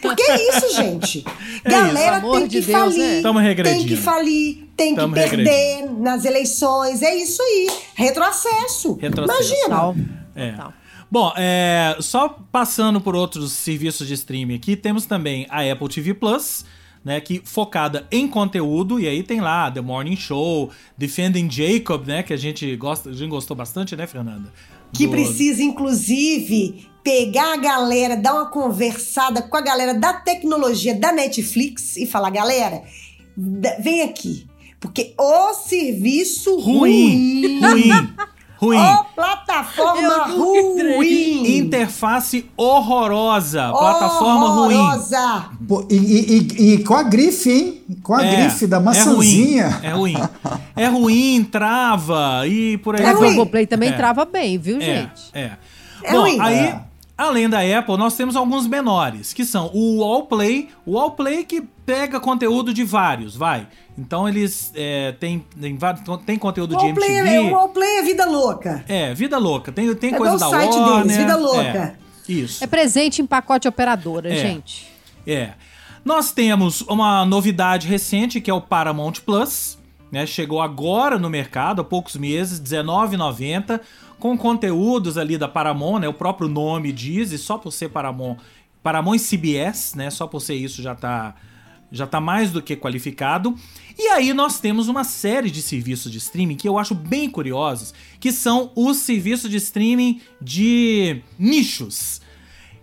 [0.00, 1.24] Porque é isso, gente.
[1.64, 2.30] É Galera isso.
[2.30, 3.02] Tem que de Deus, falir.
[3.18, 3.20] é.
[3.22, 3.86] Tamo tem regredindo.
[3.88, 7.02] que falir, tem Tamo que perder nas eleições.
[7.02, 7.68] É isso aí.
[7.96, 8.94] Retrocesso.
[9.00, 9.42] Retrocesso.
[9.52, 9.68] Imagina.
[9.76, 9.96] Tal.
[10.36, 10.52] É.
[10.52, 10.72] Tal.
[11.10, 16.14] Bom, é, só passando por outros serviços de streaming aqui, temos também a Apple TV
[16.14, 16.64] Plus,
[17.04, 22.22] né, que focada em conteúdo, e aí tem lá The Morning Show, Defending Jacob, né,
[22.22, 24.52] que a gente gosta, a gente gostou bastante, né, Fernanda?
[24.92, 30.94] Que Do- precisa, inclusive, pegar a galera, dar uma conversada com a galera da tecnologia
[30.94, 32.82] da Netflix e falar, galera,
[33.80, 34.46] vem aqui.
[34.78, 37.90] Porque o serviço ruim, ruim, ruim,
[38.60, 38.76] ruim.
[38.78, 41.56] Ó, plataforma ruim.
[41.58, 44.74] Interface horrorosa, plataforma ruim.
[44.76, 45.44] Horrorosa.
[45.66, 47.82] Pô, e, e- e- com a grife, hein?
[48.02, 49.68] Com a É, grife da É maçãzinha.
[49.68, 50.16] ruim, é ruim.
[50.76, 53.14] É ruim, trava e por aí É vai.
[53.14, 53.34] ruim.
[53.34, 53.92] Globoplay também É.
[53.92, 55.22] trava bem, viu, É, gente?
[55.32, 55.52] é.
[56.02, 56.38] É Bom, ruim.
[56.40, 56.80] aí, É.
[57.16, 60.68] além da Apple, nós temos alguns menores, que são o Wallplay.
[60.86, 63.66] O Wallplay que pega conteúdo de vários, vai.
[64.00, 65.76] Então eles é, tem, tem,
[66.24, 67.12] tem conteúdo de MTV.
[67.28, 68.82] é, Wallplay é vida louca.
[68.88, 69.70] É, vida louca.
[69.70, 71.02] Tem, tem É coisa da o site Warner.
[71.02, 71.98] deles, vida é, louca.
[72.28, 72.64] isso.
[72.64, 74.36] É presente em pacote operadora, É.
[74.36, 74.88] gente.
[75.26, 75.50] É.
[76.02, 79.76] Nós temos uma novidade recente que é o Paramount Plus,
[80.10, 80.24] né?
[80.24, 83.80] Chegou agora no mercado há poucos meses, R$19,90,
[84.18, 86.08] com conteúdos ali da Paramount, né?
[86.08, 88.38] O próprio nome diz, e só por ser Paramount,
[88.82, 90.08] Paramount CBS, né?
[90.08, 91.34] Só por ser isso já tá
[91.92, 93.54] já tá mais do que qualificado.
[93.98, 97.92] E aí nós temos uma série de serviços de streaming que eu acho bem curiosos,
[98.18, 102.20] que são os serviços de streaming de nichos,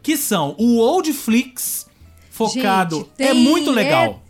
[0.03, 1.87] que são o Oldflix,
[2.29, 4.21] focado, Gente, é tem- muito legal.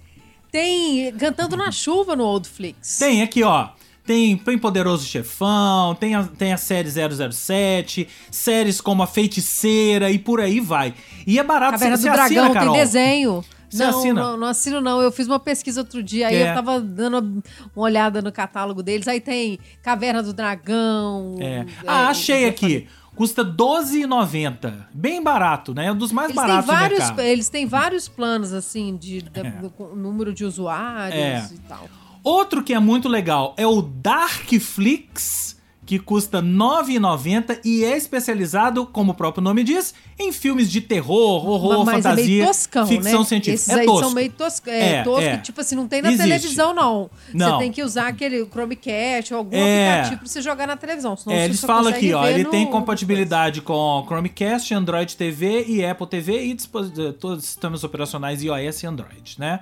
[0.52, 2.98] Tem Cantando na Chuva no Oldflix.
[3.00, 3.70] Tem aqui, ó.
[4.06, 10.18] Tem, tem Poderoso Chefão, tem a, tem a série 007, séries como A Feiticeira e
[10.18, 10.94] por aí vai.
[11.28, 12.74] E é barato, Caverna do você Dragão assina, Carol?
[12.74, 13.44] tem desenho.
[13.70, 14.22] Você não, assina?
[14.22, 15.02] não, não assino não.
[15.02, 16.52] Eu fiz uma pesquisa outro dia, aí É.
[16.52, 17.44] eu tava dando
[17.76, 19.08] uma olhada no catálogo deles.
[19.08, 21.36] Aí tem Caverna do Dragão.
[21.40, 21.46] É.
[21.60, 22.88] é, Ah, achei aqui.
[23.16, 24.74] Custa R$12,90.
[24.94, 25.88] Bem barato, né?
[25.88, 27.20] É um dos mais Eles têm, baratos do vários, mercado.
[27.22, 29.50] eles têm vários planos, assim, de, da- É.
[29.52, 31.50] do número de usuários É.
[31.52, 31.90] e tal.
[32.24, 35.57] Outro que é muito legal é o Darkflix,
[35.88, 40.82] que custa R$ 9,90 e é especializado, como o próprio nome diz, em filmes de
[40.82, 43.26] terror, horror, Mas é fantasia, meio toscão, ficção né?
[43.26, 43.56] científica.
[43.56, 44.04] Esses é aí tosco.
[44.04, 45.38] são meio tosco, é, É, tosco, é.
[45.38, 46.24] tipo assim, não tem na Existe.
[46.28, 47.10] televisão, não.
[47.34, 47.52] Não.
[47.54, 49.92] Você tem que usar aquele Chromecast ou algum É.
[50.00, 51.16] aplicativo pra você jogar na televisão.
[51.16, 55.86] Senão É, eles falam aqui, ó, ele no- tem compatibilidade com Chromecast, Android TV e
[55.86, 59.62] Apple TV e eh, todos os sistemas operacionais iOS e Android, né?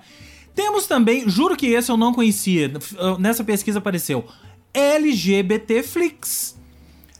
[0.55, 2.71] Temos também, juro que esse eu não conhecia,
[3.19, 4.25] nessa pesquisa apareceu,
[4.75, 6.55] LGBT Flix.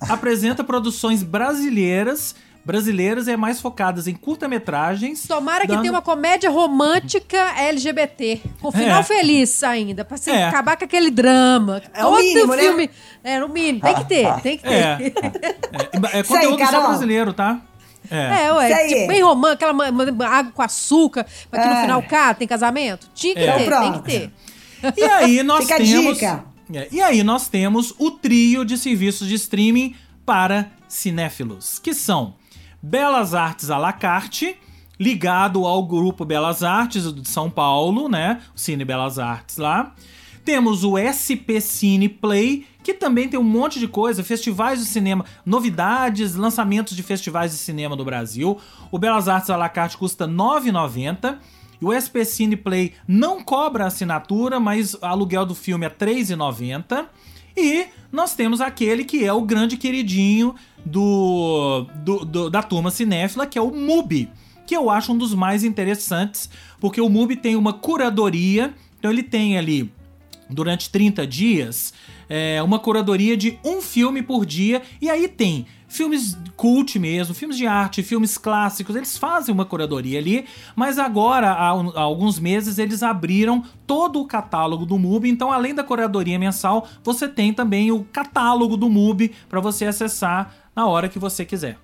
[0.10, 2.36] Apresenta produções brasileiras,
[2.66, 5.26] brasileiras é mais focadas em curta-metragens.
[5.28, 8.41] Tomara que dando- tenha uma comédia romântica LGBT.
[8.62, 9.03] Com final É.
[9.03, 10.03] feliz ainda.
[10.03, 10.45] Pra você É.
[10.47, 11.82] acabar com aquele drama.
[11.93, 12.62] É o mínimo, né?
[12.64, 12.89] filme.
[13.24, 13.82] É, no mínimo.
[13.82, 14.74] Tem que ter, tem que ter.
[14.74, 14.97] É,
[16.14, 17.62] é, é Isso aí, conteúdo só brasileiro, tá?
[18.12, 18.45] É.
[18.45, 21.82] É, ué, tipo, bem romântico, aquela água com açúcar, pra que no É.
[21.82, 23.08] final cá tem casamento.
[23.16, 23.58] Tinha que É.
[23.58, 24.32] ter, Então, tem que ter.
[25.01, 26.14] E aí nós Fica a temos.
[26.16, 26.43] dica.
[26.74, 29.95] É, e aí nós temos o trio de serviços de streaming
[30.26, 32.36] para cinéfilos, que são
[32.82, 34.57] Belas Artes à la carte,
[34.99, 38.41] ligado ao grupo Belas Artes de São Paulo, né?
[38.55, 39.93] O Cine Belas Artes lá.
[40.43, 45.26] Temos o SP Cine Play, que também tem um monte de coisa, festivais de cinema,
[45.43, 48.59] novidades, lançamentos de festivais de cinema do Brasil.
[48.91, 51.38] O Belas Artes à la carte custa R$ 9,90.
[51.86, 57.06] O SP Cine Play não cobra assinatura, mas o aluguel do filme é R$ 3,90.
[57.56, 60.56] E nós temos aquele que é o grande queridinho
[60.86, 64.30] do, do- do- da turma cinéfila, que é o MUBI,
[64.66, 69.24] que eu acho um dos mais interessantes, porque o MUBI tem uma curadoria, então ele
[69.24, 69.92] tem ali
[70.50, 71.94] durante 30 dias,
[72.28, 74.82] é, uma curadoria de um filme por dia.
[75.02, 80.20] E aí tem filmes cult mesmo, filmes de arte, filmes clássicos, eles fazem uma curadoria
[80.20, 85.52] ali, mas agora, há, há alguns meses, eles abriram todo o catálogo do MUBI, então
[85.52, 90.88] além da curadoria mensal, você tem também o catálogo do MUBI para você acessar na
[90.88, 91.78] hora que você quiser.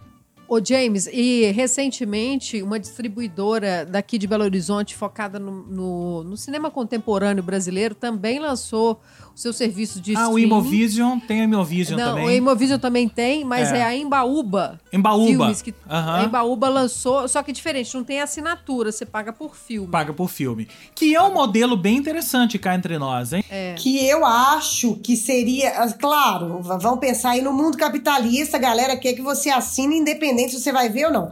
[0.53, 6.69] Ô James, e recentemente uma distribuidora daqui de Belo Horizonte focada no, no, no cinema
[6.69, 8.99] contemporâneo brasileiro também lançou
[9.33, 10.33] o seu serviço de ah, streaming.
[10.33, 12.25] o Imovision tem a Imovision Não, também.
[12.25, 13.83] o Imovision também tem, mas é, É.
[13.83, 14.79] a Embaúba.
[14.91, 15.27] Embaúba.
[15.27, 16.13] Filmes que Aham.
[16.19, 19.87] A Embaúba lançou, só que diferente, não tem assinatura, você paga por filme.
[19.87, 20.67] Paga por filme.
[20.93, 23.43] Que é um modelo bem interessante cá entre nós, hein?
[23.49, 23.73] É.
[23.77, 28.59] que eu acho que seria, ah, claro, v- vamos pensar aí no mundo capitalista, a
[28.59, 31.31] galera quer que você assine independente se você vai ver ou não.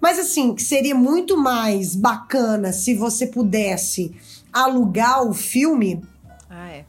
[0.00, 4.12] Mas assim, que seria muito mais bacana se você pudesse
[4.52, 6.02] alugar o filme
[6.50, 6.84] Ah, é.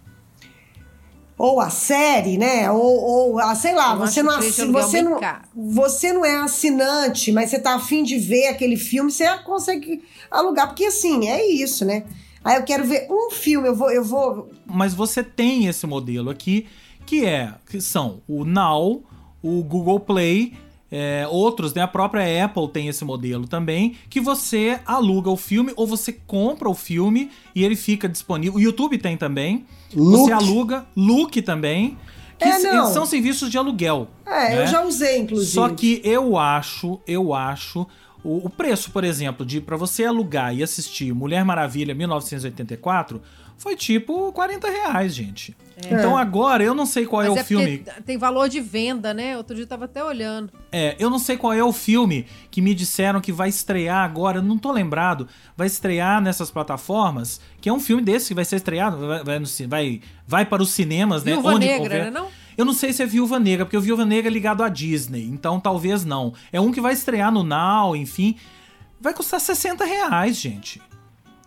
[1.37, 2.69] Ou a série, né?
[2.71, 5.11] Ou, ou ah, sei lá, Eu você não, assi- você, não,
[5.55, 10.67] você não é assinante, mas você tá afim de ver aquele filme, você consegue alugar,
[10.67, 12.03] porque assim, é isso, né?
[12.43, 14.49] Aí eu quero ver um filme, eu vou, eu vou.
[14.65, 16.67] Mas você tem esse modelo aqui,
[17.05, 19.01] que é que são o Now,
[19.41, 20.53] o Google Play,
[20.95, 21.81] é, outros, né?
[21.81, 26.69] A própria Apple tem esse modelo também, que você aluga o filme ou você compra
[26.69, 28.59] o filme e ele fica disponível.
[28.59, 29.65] O YouTube tem também.
[29.95, 30.19] Look.
[30.19, 31.97] Você aluga, Look também.
[32.37, 34.07] Que É, são serviços de aluguel.
[34.23, 34.61] É, né?
[34.61, 35.51] eu já usei, inclusive.
[35.51, 37.87] Só que eu acho, eu acho
[38.23, 43.19] o, o preço, por exemplo, de para você alugar e assistir Mulher Maravilha 1984
[43.63, 45.55] foi tipo 40 reais, gente.
[45.85, 47.77] Então agora eu não sei qual é Mas o é filme.
[47.77, 49.37] porque tem valor de venda, né?
[49.37, 50.51] Outro dia eu tava até olhando.
[50.69, 54.41] É, eu não sei qual é o filme que me disseram que vai estrear agora,
[54.41, 55.29] não tô lembrado.
[55.55, 59.39] Vai estrear nessas plataformas, que é um filme desse que vai ser estreado, vai, vai,
[59.67, 61.31] vai, vai para os cinemas, né?
[61.31, 62.27] Viúva onde Negra, houver- né, não?
[62.57, 65.23] Eu não sei se é Viúva Negra, porque o Viúva Negra é ligado à Disney,
[65.25, 66.33] então talvez não.
[66.51, 68.35] É um que vai estrear no Now, enfim.
[69.01, 70.81] Vai custar 60 reais, gente.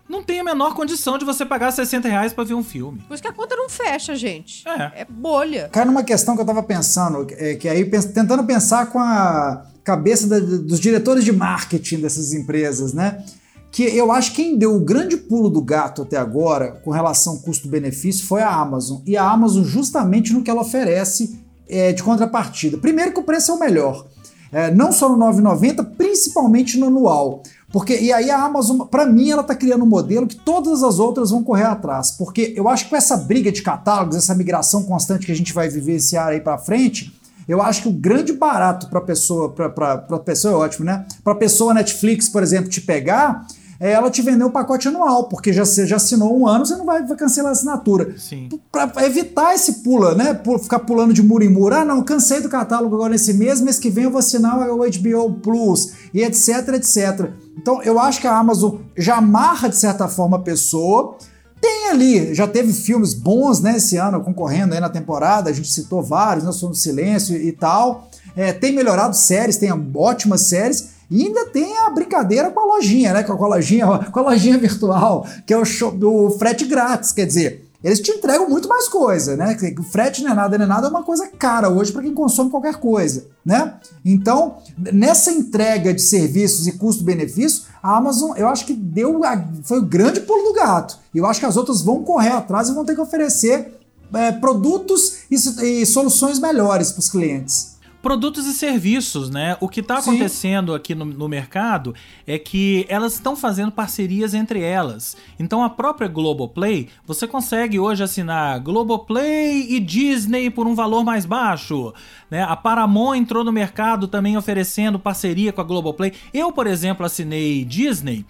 [0.08, 3.00] Não tem a menor condição de você pagar 60 reais pra ver um filme.
[3.08, 4.62] Por isso que a conta não fecha, gente.
[4.68, 5.02] É.
[5.02, 5.68] É bolha.
[5.72, 9.64] Cai numa questão que eu tava pensando, é, que aí pens- tentando pensar com a
[9.82, 13.24] cabeça da- dos diretores de marketing dessas empresas, né?
[13.72, 17.38] Que eu acho que quem deu o grande pulo do gato até agora com relação
[17.38, 19.00] custo-benefício foi a Amazon.
[19.04, 21.38] E a Amazon justamente no que ela oferece
[21.68, 22.78] é, de contrapartida.
[22.78, 24.06] Primeiro que o preço é o melhor.
[24.52, 27.42] É, não só no 9,90, principalmente no anual.
[27.72, 30.98] Porque, e aí a Amazon, para mim, ela tá criando um modelo que todas as
[30.98, 32.12] outras vão correr atrás.
[32.12, 35.52] Porque eu acho que com essa briga de catálogos, essa migração constante que a gente
[35.52, 37.12] vai vivenciar aí para frente,
[37.48, 41.04] eu acho que o grande barato para pessoa, para pessoa é ótimo, né?
[41.22, 43.46] Para pessoa Netflix, por exemplo, te pegar,
[43.78, 46.74] é ela te vender o pacote anual, porque já você já assinou um ano, você
[46.76, 48.14] não vai, vai cancelar a assinatura.
[48.18, 48.48] Sim.
[48.72, 50.32] Para evitar esse pula, né?
[50.34, 51.74] Pu- Ficar pulando de muro em muro.
[51.74, 54.78] Ah, não, cansei do catálogo agora nesse mês, mês que vem eu vou assinar o
[54.78, 57.30] HBO Plus e etc, etc.
[57.56, 61.16] Então eu acho que a Amazon já amarra de certa forma a pessoa.
[61.60, 65.72] Tem ali, já teve filmes bons, né, esse ano concorrendo aí na temporada, a gente
[65.72, 68.08] citou vários, né, Som do Silêncio e tal.
[68.36, 70.96] É, tem melhorado séries, tem ótimas séries.
[71.10, 73.22] E ainda tem a brincadeira com a lojinha, né?
[73.22, 77.12] Com a lojinha, com a lojinha virtual, que é o, show, o frete grátis.
[77.12, 79.56] Quer dizer, eles te entregam muito mais coisa, né?
[79.78, 82.12] O frete não é nada, não é nada, é uma coisa cara hoje para quem
[82.14, 83.74] consome qualquer coisa, né?
[84.04, 89.78] Então, nessa entrega de serviços e custo-benefício, a Amazon, eu acho que deu a- foi
[89.78, 90.98] o grande pulo do gato.
[91.14, 93.72] Eu acho que as outras vão correr atrás e vão ter que oferecer
[94.14, 97.75] é, produtos e, e soluções melhores para os clientes.
[98.06, 99.56] Produtos e serviços, né?
[99.60, 100.10] O que está Sim.
[100.10, 101.92] acontecendo aqui no, no mercado
[102.24, 105.16] é que elas estão fazendo parcerias entre elas.
[105.40, 111.26] Então a própria Globoplay, você consegue hoje assinar Globoplay e Disney por um valor mais
[111.26, 111.92] baixo.
[112.30, 112.44] Né?
[112.44, 116.12] A Paramount entrou no mercado também oferecendo parceria com a Globoplay.
[116.32, 118.24] Eu, por exemplo, assinei Disney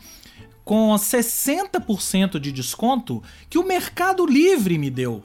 [0.64, 5.22] com 60% de desconto que o Mercado Livre me deu.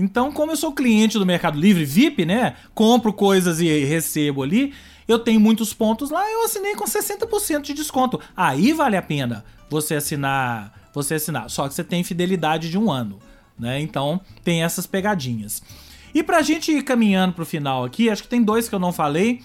[0.00, 2.56] Então, como eu sou cliente do Mercado Livre VIP, né?
[2.74, 4.72] Compro coisas e recebo ali,
[5.06, 8.18] eu tenho muitos pontos lá, eu assinei com 60% de desconto.
[8.36, 11.50] Aí vale a pena você assinar, você assinar.
[11.50, 13.18] Só que você tem fidelidade de um ano,
[13.58, 13.78] né?
[13.80, 15.62] Então, tem essas pegadinhas.
[16.14, 18.92] E pra gente ir caminhando pro final aqui, acho que tem dois que eu não
[18.92, 19.42] falei.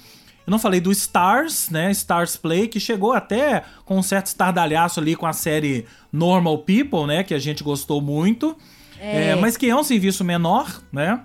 [0.47, 1.91] Eu não falei do Stars, né?
[1.91, 7.07] Stars Play, que chegou até com um certo estardalhaço ali com a série Normal People,
[7.07, 7.23] né?
[7.23, 8.55] Que a gente gostou muito.
[8.99, 11.21] É, mas que é um serviço menor, né?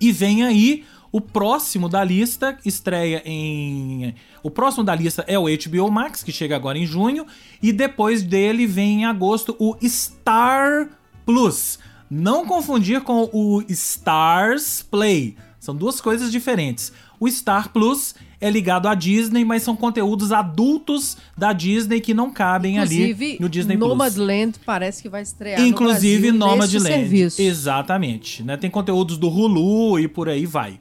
[0.00, 4.14] E vem aí o próximo da lista, estreia em.
[4.42, 7.26] O próximo da lista é o HBO Max, que chega agora em junho.
[7.62, 10.88] E depois dele vem em agosto o Star
[11.26, 11.78] Plus.
[12.10, 15.36] Não confundir com o Stars Play.
[15.60, 16.92] São duas coisas diferentes.
[17.20, 22.28] O Star Plus é ligado à Disney, mas são conteúdos adultos da Disney que não
[22.28, 26.88] cabem Inclusive, ali no Disney Nomadland parece que vai estrear Inclusive no Brasil Nomadland.
[26.88, 27.40] serviço.
[27.40, 28.42] Exatamente.
[28.42, 28.56] Né?
[28.56, 30.80] Tem conteúdos do Hulu e por aí vai.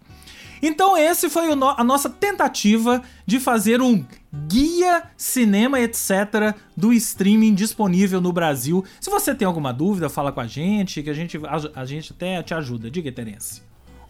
[0.59, 4.03] Então esse foi no a nossa tentativa de fazer um
[4.47, 8.83] guia cinema etc do streaming disponível no Brasil.
[8.99, 12.11] Se você tem alguma dúvida, fala com a gente, que a gente a, a gente
[12.11, 12.89] até te ajuda.
[12.89, 13.61] Diga, Terence.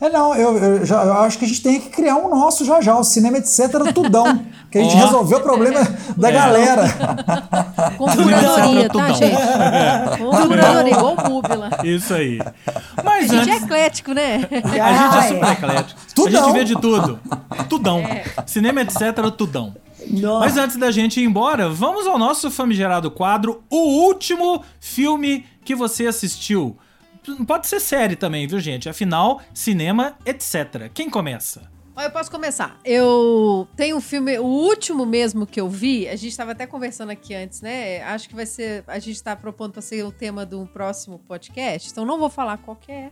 [0.02, 2.66] É, não, eu, eu, já, eu acho que a gente tem que criar um nosso
[2.66, 3.70] já já, o cinema etc.
[3.94, 4.44] Tudão.
[4.72, 5.06] Que a gente Ó.
[5.06, 5.80] resolveu o problema
[6.18, 6.32] da É.
[6.32, 6.84] galera.
[8.00, 9.08] Com curadoria, Tudão.
[9.08, 9.38] tá, gente?
[10.18, 11.16] Com curadoria, igual
[11.58, 11.70] lá.
[11.84, 12.40] Isso aí.
[12.98, 13.64] A Mas gente é antes.
[13.64, 14.48] eclético, né?
[14.52, 15.52] A gente é Ah, super é.
[15.52, 16.00] eclético.
[16.02, 16.44] A Tudão.
[16.46, 17.20] gente vê de tudo.
[17.70, 18.00] Tudão.
[18.00, 18.24] É.
[18.48, 19.00] Cinema, etc.
[19.38, 19.76] Tudão.
[20.10, 20.40] Nossa.
[20.40, 23.78] Mas antes da gente ir embora, vamos ao nosso famigerado quadro, o
[24.08, 26.76] último filme que você assistiu.
[27.46, 28.90] Pode ser série também, viu, gente?
[28.90, 30.90] Afinal, cinema, etc.
[30.94, 31.70] Quem começa?
[31.98, 32.80] Eu posso começar.
[32.84, 37.12] Eu tenho um filme, o último mesmo que eu vi, a gente estava até conversando
[37.12, 38.02] aqui antes, né?
[38.04, 41.92] Acho que vai ser, a gente está propondo para ser o tema do próximo podcast,
[41.92, 43.12] então não vou falar qual que é.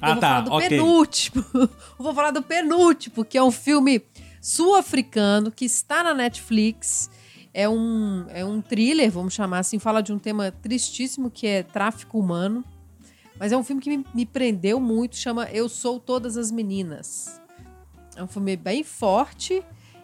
[0.00, 0.68] Ah, eu vou tá, falar do ok.
[0.68, 1.44] penúltimo.
[1.54, 4.02] Eu vou falar do penúltimo, que é um filme
[4.40, 7.08] sul-africano que está na Netflix.
[7.52, 11.62] É um, é um thriller, vamos chamar assim, fala de um tema tristíssimo que é
[11.62, 12.64] tráfico humano.
[13.38, 17.40] Mas é um filme que me, me prendeu muito, chama Eu Sou Todas as Meninas.
[18.16, 19.62] É um filme bem forte,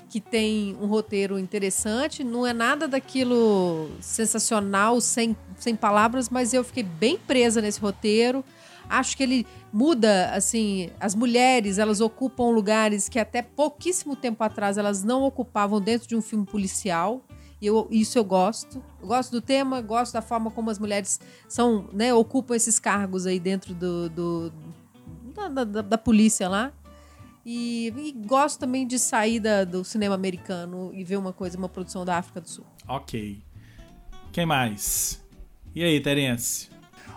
[0.09, 2.25] que tem um roteiro interessante.
[2.25, 8.45] Não é nada daquilo sensacional, sem, sem palavras, mas eu fiquei bem presa nesse roteiro.
[8.89, 14.77] Acho que ele muda, assim, as mulheres, elas ocupam lugares que até pouquíssimo tempo atrás
[14.77, 17.23] elas não ocupavam dentro de um filme policial.
[17.61, 18.83] E eu, isso eu gosto.
[19.01, 23.27] Eu gosto do tema, gosto da forma como as mulheres são, né, ocupam esses cargos
[23.27, 24.53] aí dentro do, do-
[25.35, 26.73] da, da- da polícia lá.
[27.45, 31.69] E, e gosto também de sair da- do cinema americano e ver uma coisa, uma
[31.69, 32.65] produção da África do Sul.
[32.89, 33.39] Ok.
[34.33, 35.21] Quem mais?
[35.75, 36.69] E aí, Terence?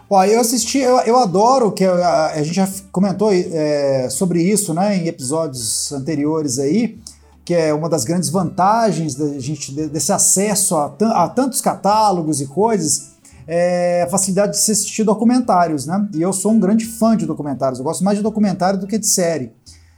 [0.10, 4.74] Ó, eu assisti, eu, eu adoro que a, a gente já comentou é, sobre isso,
[4.74, 7.00] né, em episódios anteriores aí,
[7.46, 10.86] que é uma das grandes vantagens da gente de- desse acesso a,
[11.24, 13.14] a tantos catálogos e coisas,
[13.46, 16.08] é a facilidade de se assistir documentários, né?
[16.14, 17.80] E eu sou um grande fã de documentários.
[17.80, 19.52] Eu gosto mais de documentário do que de série.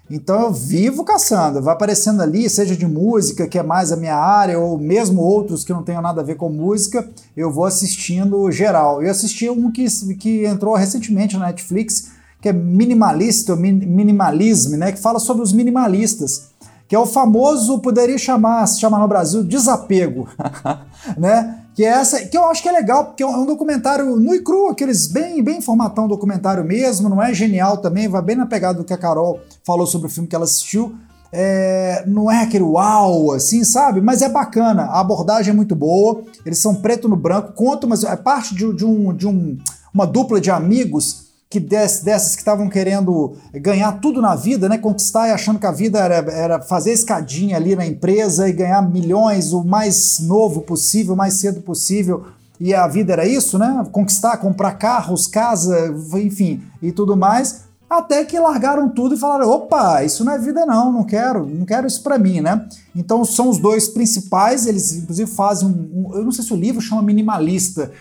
[0.10, 4.16] Então eu vivo caçando, vai aparecendo ali, seja de música, que é mais a minha
[4.16, 8.52] área, ou mesmo outros que não tenham nada a ver com música, eu vou assistindo
[8.52, 9.02] geral.
[9.02, 9.86] Eu assisti um que,
[10.16, 14.92] que entrou recentemente na Netflix, que é Minimalista, Min- Minimalism, né?
[14.92, 16.50] Que fala sobre os minimalistas,
[16.88, 20.28] que é o famoso, poderia chamar, se chamar no Brasil, desapego,
[21.18, 21.62] né?
[21.74, 24.40] Que é essa, que eu acho que é legal, porque é um documentário nu e
[24.40, 28.78] cru, aqueles bem, bem formatão documentário mesmo, não é genial também, vai bem na pegada
[28.78, 30.96] do que a Carol falou sobre o filme que ela assistiu.
[31.34, 34.00] É, não é aquele uau, assim, sabe?
[34.00, 38.06] Mas é bacana, a abordagem é muito boa, eles são preto no branco, conta, mas
[38.06, 39.58] é parte de, de um, de um,
[39.94, 44.78] uma dupla de amigos que des- dessas que estavam querendo ganhar tudo na vida, né?
[44.78, 48.82] Conquistar e achando que a vida era, era fazer escadinha ali na empresa e ganhar
[48.82, 52.26] milhões o mais novo possível, o mais cedo possível.
[52.60, 53.86] E a vida era isso, né?
[53.92, 57.65] Conquistar, comprar carros, casa, enfim, e tudo mais.
[57.88, 61.66] Até que largaram tudo e falaram: opa, isso não é vida, não, não quero, não
[61.66, 62.68] quero isso pra mim, né?
[62.96, 65.72] Então são os dois principais, eles inclusive fazem um.
[66.10, 67.92] um- eu não sei se o livro chama minimalista,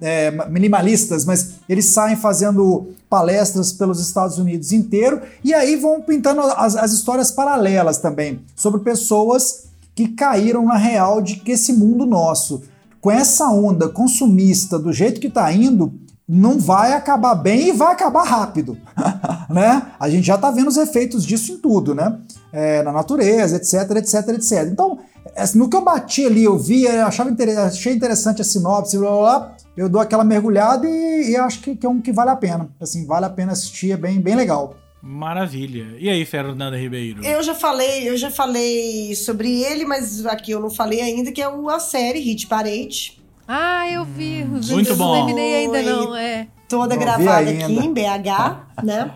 [0.00, 6.40] é, minimalistas, mas eles saem fazendo palestras pelos Estados Unidos inteiro e aí vão pintando
[6.40, 9.64] as, as histórias paralelas também sobre pessoas
[9.94, 12.62] que caíram na real de que esse mundo nosso,
[13.00, 15.92] com essa onda consumista do jeito que está indo,
[16.28, 18.78] não vai acabar bem e vai acabar rápido,
[19.50, 19.90] né?
[20.00, 22.18] A gente já está vendo os efeitos disso em tudo, né?
[22.52, 24.68] É, na natureza, etc, etc, etc.
[24.70, 24.98] Então,
[25.36, 27.58] assim, no que eu bati ali, eu vi, eu achava inter...
[27.58, 31.76] achei interessante a sinopse, blá, blá, blá, eu dou aquela mergulhada e, e acho que,
[31.76, 32.70] que é um que vale a pena.
[32.80, 34.76] Assim, vale a pena assistir, é bem, bem legal.
[35.02, 35.96] Maravilha.
[35.98, 37.22] E aí, Fernanda Ribeiro?
[37.22, 41.42] Eu já falei, eu já falei sobre ele, mas aqui eu não falei ainda, que
[41.42, 43.22] é a série Hit Parade.
[43.46, 44.42] Ah, eu vi.
[44.44, 45.06] os Muito eu bom.
[45.16, 46.16] Não terminei ainda, não.
[46.16, 46.48] É.
[46.68, 49.12] Toda gravada aqui em BH, né?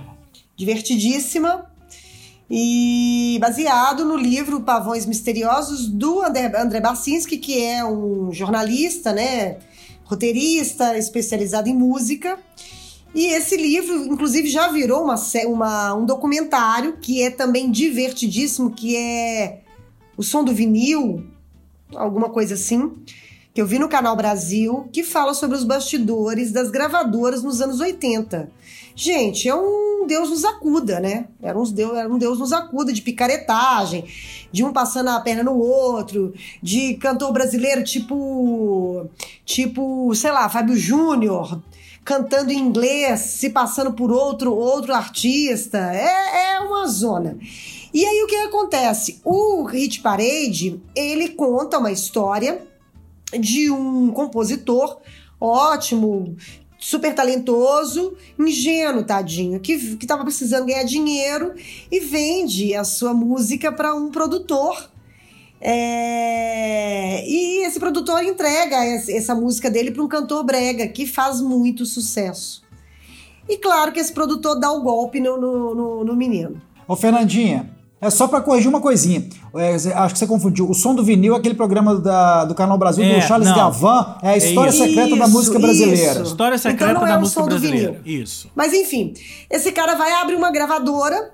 [0.56, 1.66] Divertidíssima.
[2.50, 9.58] E baseado no livro Pavões Misteriosos do André, André Barcinski, que é um jornalista, né?
[10.04, 12.38] Roteirista, especializado em música.
[13.14, 15.16] E esse livro, inclusive, já virou uma,
[15.46, 19.60] uma- um documentário que é também divertidíssimo, que é
[20.16, 21.26] O Som do Vinil,
[21.94, 22.92] alguma coisa assim
[23.59, 27.80] que eu vi no Canal Brasil, que fala sobre os bastidores das gravadoras nos anos
[27.80, 28.48] 80.
[28.94, 31.26] Gente, é um Deus nos acuda, né?
[31.42, 34.04] Era um Deus, era um Deus nos acuda de picaretagem,
[34.52, 36.32] de um passando a perna no outro,
[36.62, 39.11] de cantor brasileiro tipo,
[39.44, 41.61] tipo, sei lá, Fábio Júnior,
[42.04, 45.78] cantando em inglês, se passando por outro outro artista.
[45.92, 47.36] É, é uma zona.
[47.92, 49.20] E aí o que acontece?
[49.24, 52.68] O Hit Parade, ele conta uma história
[53.32, 54.98] de um compositor
[55.40, 56.36] ótimo,
[56.78, 61.54] super talentoso, ingênuo, tadinho, que, que tava precisando ganhar dinheiro
[61.90, 64.90] e vende a sua música para um produtor.
[65.60, 67.24] É...
[67.26, 72.62] E esse produtor entrega essa música dele para um cantor brega que faz muito sucesso.
[73.48, 76.60] E claro que esse produtor dá o golpe no, no, no, no menino.
[76.86, 79.28] Ô, Fernandinha, é só para corrigir uma coisinha.
[79.57, 80.68] É, acho que você confundiu.
[80.70, 83.57] O som do vinil é aquele programa da, do Canal Brasil É, do Charles não.
[83.57, 84.16] Gavan.
[84.22, 84.78] É a história isso.
[84.78, 86.12] secreta da Isso, música brasileira.
[86.12, 86.22] isso.
[86.22, 88.01] História secreta Então não é da o música som do brasileira.
[88.05, 88.22] vinil.
[88.22, 88.51] Isso.
[88.55, 89.14] Mas enfim,
[89.51, 91.32] esse cara vai abrir uma gravadora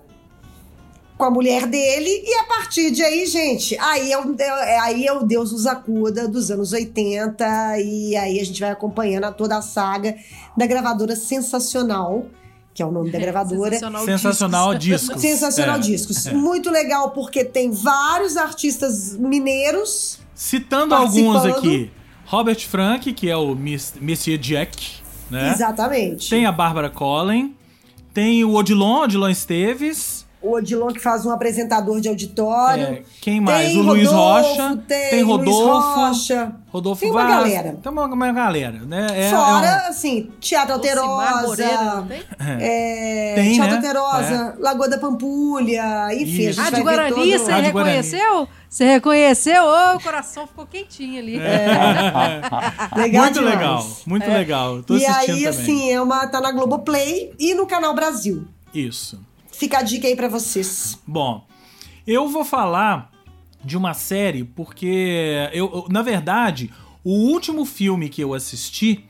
[1.16, 5.06] com a mulher dele e a partir de aí, gente, aí é o, é- aí
[5.06, 9.30] é o Deus nos acuda dos anos 80 e aí a gente vai acompanhando a
[9.32, 10.16] toda a saga
[10.56, 12.26] da gravadora Sensacional,
[12.74, 13.70] que é o nome da gravadora.
[13.70, 15.00] Sensacional, Sensacional discos.
[15.08, 15.22] discos.
[15.22, 15.78] Sensacional É.
[15.78, 16.26] Discos.
[16.32, 20.18] Muito legal porque tem vários artistas mineiros.
[20.34, 21.90] Citando alguns aqui.
[22.26, 24.94] Robert Frank, que é o Miss- Monsieur Jack,
[25.30, 25.52] né?
[25.52, 26.28] Exatamente.
[26.28, 27.54] Tem a Bárbara Collen.
[28.12, 30.23] Tem o Odilon, Odilon Esteves.
[30.44, 32.84] O Odilon que faz um apresentador de auditório.
[32.84, 33.68] É, quem mais?
[33.68, 34.78] Tem o Luiz Rodolfo, Rocha.
[34.86, 35.50] Tem, Rodolfo.
[35.62, 36.52] Luiz Rocha.
[36.68, 37.34] Rodolfo Tem uma Vaz.
[37.36, 37.76] galera.
[37.82, 39.06] Tem uma, uma galera, né?
[39.14, 42.06] É- Fora, é assim, Teatro Lucimar Moreira, não Alterosa.
[42.08, 42.22] tem?
[42.60, 43.76] É, Tem, Teatro né?
[43.76, 46.60] Alterosa, Lagoa da Pampulha, enfim, Isso.
[46.60, 47.44] a gente Rádio vai ver Guarani, todo...
[47.44, 47.96] você Rádio Guarani.
[47.96, 48.48] reconheceu?
[48.68, 49.64] Você reconheceu?
[49.64, 51.38] Ô, o coração ficou quentinho ali.
[52.96, 53.54] Legal muito demais.
[53.56, 54.82] legal, muito legal.
[54.82, 55.46] Tô E assistindo aí, também.
[55.60, 58.44] assim, é uma, tá na Globoplay e no Canal Brasil.
[58.74, 59.20] Isso.
[59.58, 60.98] Fica a dica aí pra vocês.
[61.06, 61.46] Bom,
[62.06, 63.10] eu vou falar
[63.64, 66.70] de uma série porque eu, eu- na verdade,
[67.02, 69.04] o último filme que eu assisti,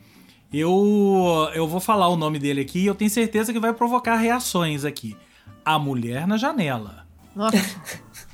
[0.53, 4.17] eu eu vou falar o nome dele aqui e eu tenho certeza que vai provocar
[4.17, 5.17] reações aqui.
[5.65, 7.07] A Mulher na Janela.
[7.35, 7.57] Nossa.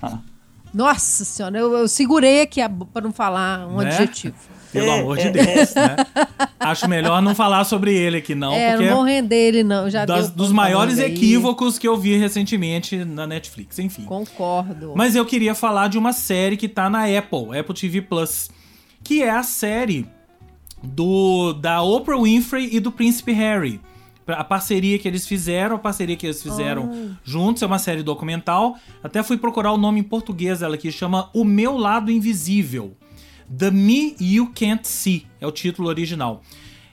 [0.74, 3.86] Nossa senhora, eu, eu segurei aqui a bo- pra não falar um Né?
[3.88, 4.36] adjetivo.
[4.72, 5.96] Pelo amor de Deus, né?
[6.58, 9.88] Acho melhor não falar sobre ele aqui não, é, porque não vou render ele, não.
[9.90, 11.14] Já das- deu dos maiores falando aí.
[11.14, 14.02] equívocos que eu vi recentemente na Netflix, enfim.
[14.04, 14.92] Concordo.
[14.94, 18.50] Mas eu queria falar de uma série que tá na Apple, Apple TV Plus,
[19.02, 20.06] que é a série
[20.82, 23.80] do da Oprah Winfrey e do Príncipe Harry.
[24.26, 28.76] A parceria que eles fizeram, a parceria que eles fizeram juntos, é uma série documental.
[29.02, 32.94] Até fui procurar o nome em português dela aqui, chama O Meu Lado Invisível.
[33.56, 36.42] The Me You Can't See é o título original.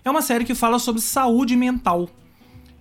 [0.03, 2.09] É uma série que fala sobre saúde mental.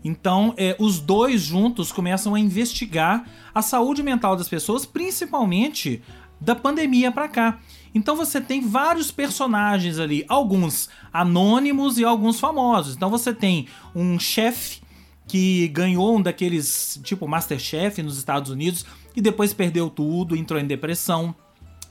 [0.04, 6.02] Então, é, os dois juntos começam a investigar a saúde mental das pessoas, principalmente
[6.40, 7.58] da pandemia pra cá.
[7.94, 12.94] Então você tem vários personagens ali, alguns anônimos e alguns famosos.
[12.94, 14.80] Então você tem um chefe
[15.26, 20.66] que ganhou um daqueles tipo Masterchef nos Estados Unidos e depois perdeu tudo, entrou em
[20.66, 21.34] depressão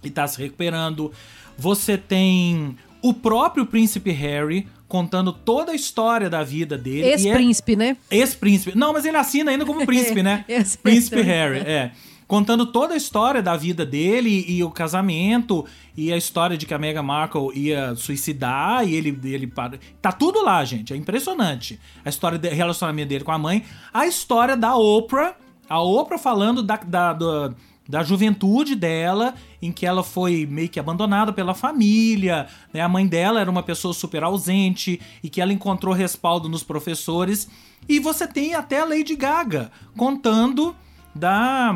[0.04, 1.12] e tá se recuperando.
[1.58, 7.04] Você tem o próprio príncipe Harry contando toda a história da vida dele.
[7.08, 7.98] é- Ex-príncipe, né?
[8.10, 8.78] Ex-príncipe.
[8.78, 10.46] Não, mas ele assina ainda como príncipe, né?
[10.84, 11.92] Príncipe Harry, é.
[12.28, 15.64] Contando toda a história da vida dele e o casamento
[15.96, 20.12] e a história de que a Meghan Markle ia suicidar e ele, ele para- tá
[20.12, 21.80] tudo lá, gente, é impressionante.
[22.04, 25.36] A história do relacionamento dele com a mãe, a história da Oprah,
[25.70, 27.54] a Oprah falando da, da, da,
[27.88, 32.82] da juventude dela, em que ela foi meio que abandonada pela família, né?
[32.82, 37.48] A mãe dela era uma pessoa super ausente e que ela encontrou respaldo nos professores.
[37.88, 40.76] E você tem até a Lady Gaga contando
[41.14, 41.76] da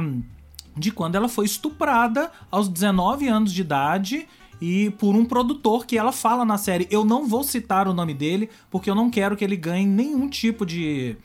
[0.76, 4.28] de quando ela foi estuprada aos 19 anos de idade
[4.62, 6.88] e por um produtor que ela fala na série.
[6.90, 10.30] Eu não vou citar o nome dele porque eu não quero que ele ganhe nenhum
[10.30, 11.18] tipo de,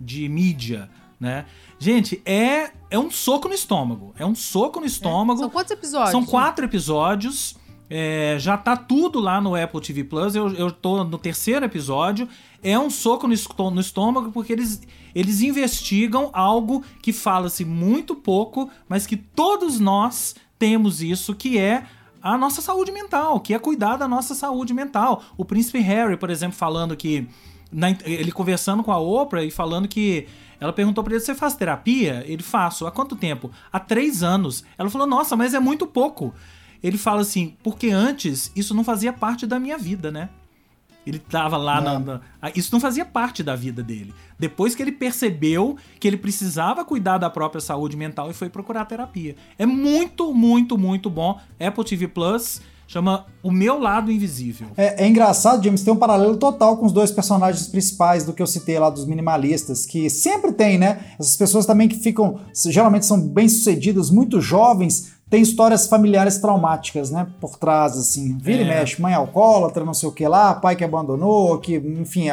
[0.00, 0.90] de mídia,
[1.20, 1.44] né?
[1.78, 4.14] Gente, é, é um soco no estômago.
[4.18, 5.40] É um soco no estômago.
[5.40, 6.10] São quantos episódios?
[6.10, 7.56] São quatro episódios.
[7.94, 10.34] É, já tá tudo lá no Apple TV Plus.
[10.34, 12.28] Eu, eu tô no terceiro episódio.
[12.62, 14.80] É um soco no, estô- no estômago porque eles,
[15.14, 21.84] eles investigam algo que fala-se muito pouco, mas que todos nós temos isso, que é
[22.22, 25.22] a nossa saúde mental, que é cuidar da nossa saúde mental.
[25.36, 27.26] O príncipe Harry, por exemplo, falando que.
[27.70, 30.26] na ele conversando com a Oprah e falando que.
[30.62, 32.22] Ela perguntou pra ele: você faz terapia?
[32.26, 32.86] Ele faço.
[32.86, 33.50] Há quanto tempo?
[33.72, 34.64] Há três anos.
[34.78, 36.32] Ela falou: nossa, mas é muito pouco.
[36.82, 40.28] ele fala assim, porque antes isso não fazia parte da minha vida, né?
[41.04, 42.20] Ele tava lá na, na,
[42.54, 44.14] Isso não fazia parte da vida dele.
[44.38, 48.84] Depois que ele percebeu que ele precisava cuidar da própria saúde mental e foi procurar
[48.84, 49.34] terapia.
[49.58, 51.40] É muito, muito, muito bom.
[51.58, 54.68] Apple TV Plus chama O Meu Lado Invisível.
[54.76, 58.42] É, é, engraçado, James, tem um paralelo total com os dois personagens principais do que
[58.42, 61.00] eu citei lá dos minimalistas, que sempre tem, né?
[61.18, 67.26] Essas pessoas também que ficam, geralmente são bem-sucedidas, muito jovens, tem histórias familiares traumáticas, né,
[67.40, 68.36] por trás, assim.
[68.36, 68.66] Vira é.
[68.66, 72.28] e mexe, mãe alcoólatra, não sei o que lá, pai que abandonou, que, enfim,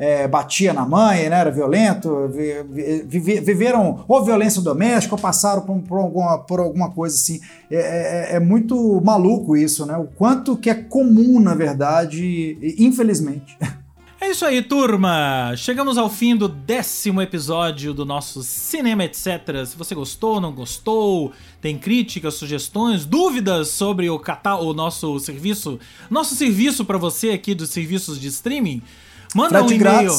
[0.00, 5.78] é, batia na mãe, né, era violento, vi, viveram ou violência doméstica ou passaram por,
[5.82, 7.38] por, alguma, por alguma coisa assim.
[7.70, 9.98] É, é, é, muito maluco isso, né?
[9.98, 13.58] O quanto que é comum, na verdade, infelizmente.
[14.22, 15.54] É isso aí, turma!
[15.56, 19.26] Chegamos ao fim do décimo episódio do nosso Cinema Etc.
[19.66, 24.20] Se você gostou, não gostou, tem críticas, sugestões, dúvidas sobre o,
[24.60, 25.78] o nosso serviço,
[26.10, 28.82] nosso serviço para você aqui dos serviços de streaming,
[29.34, 30.12] manda Frete um e-mail.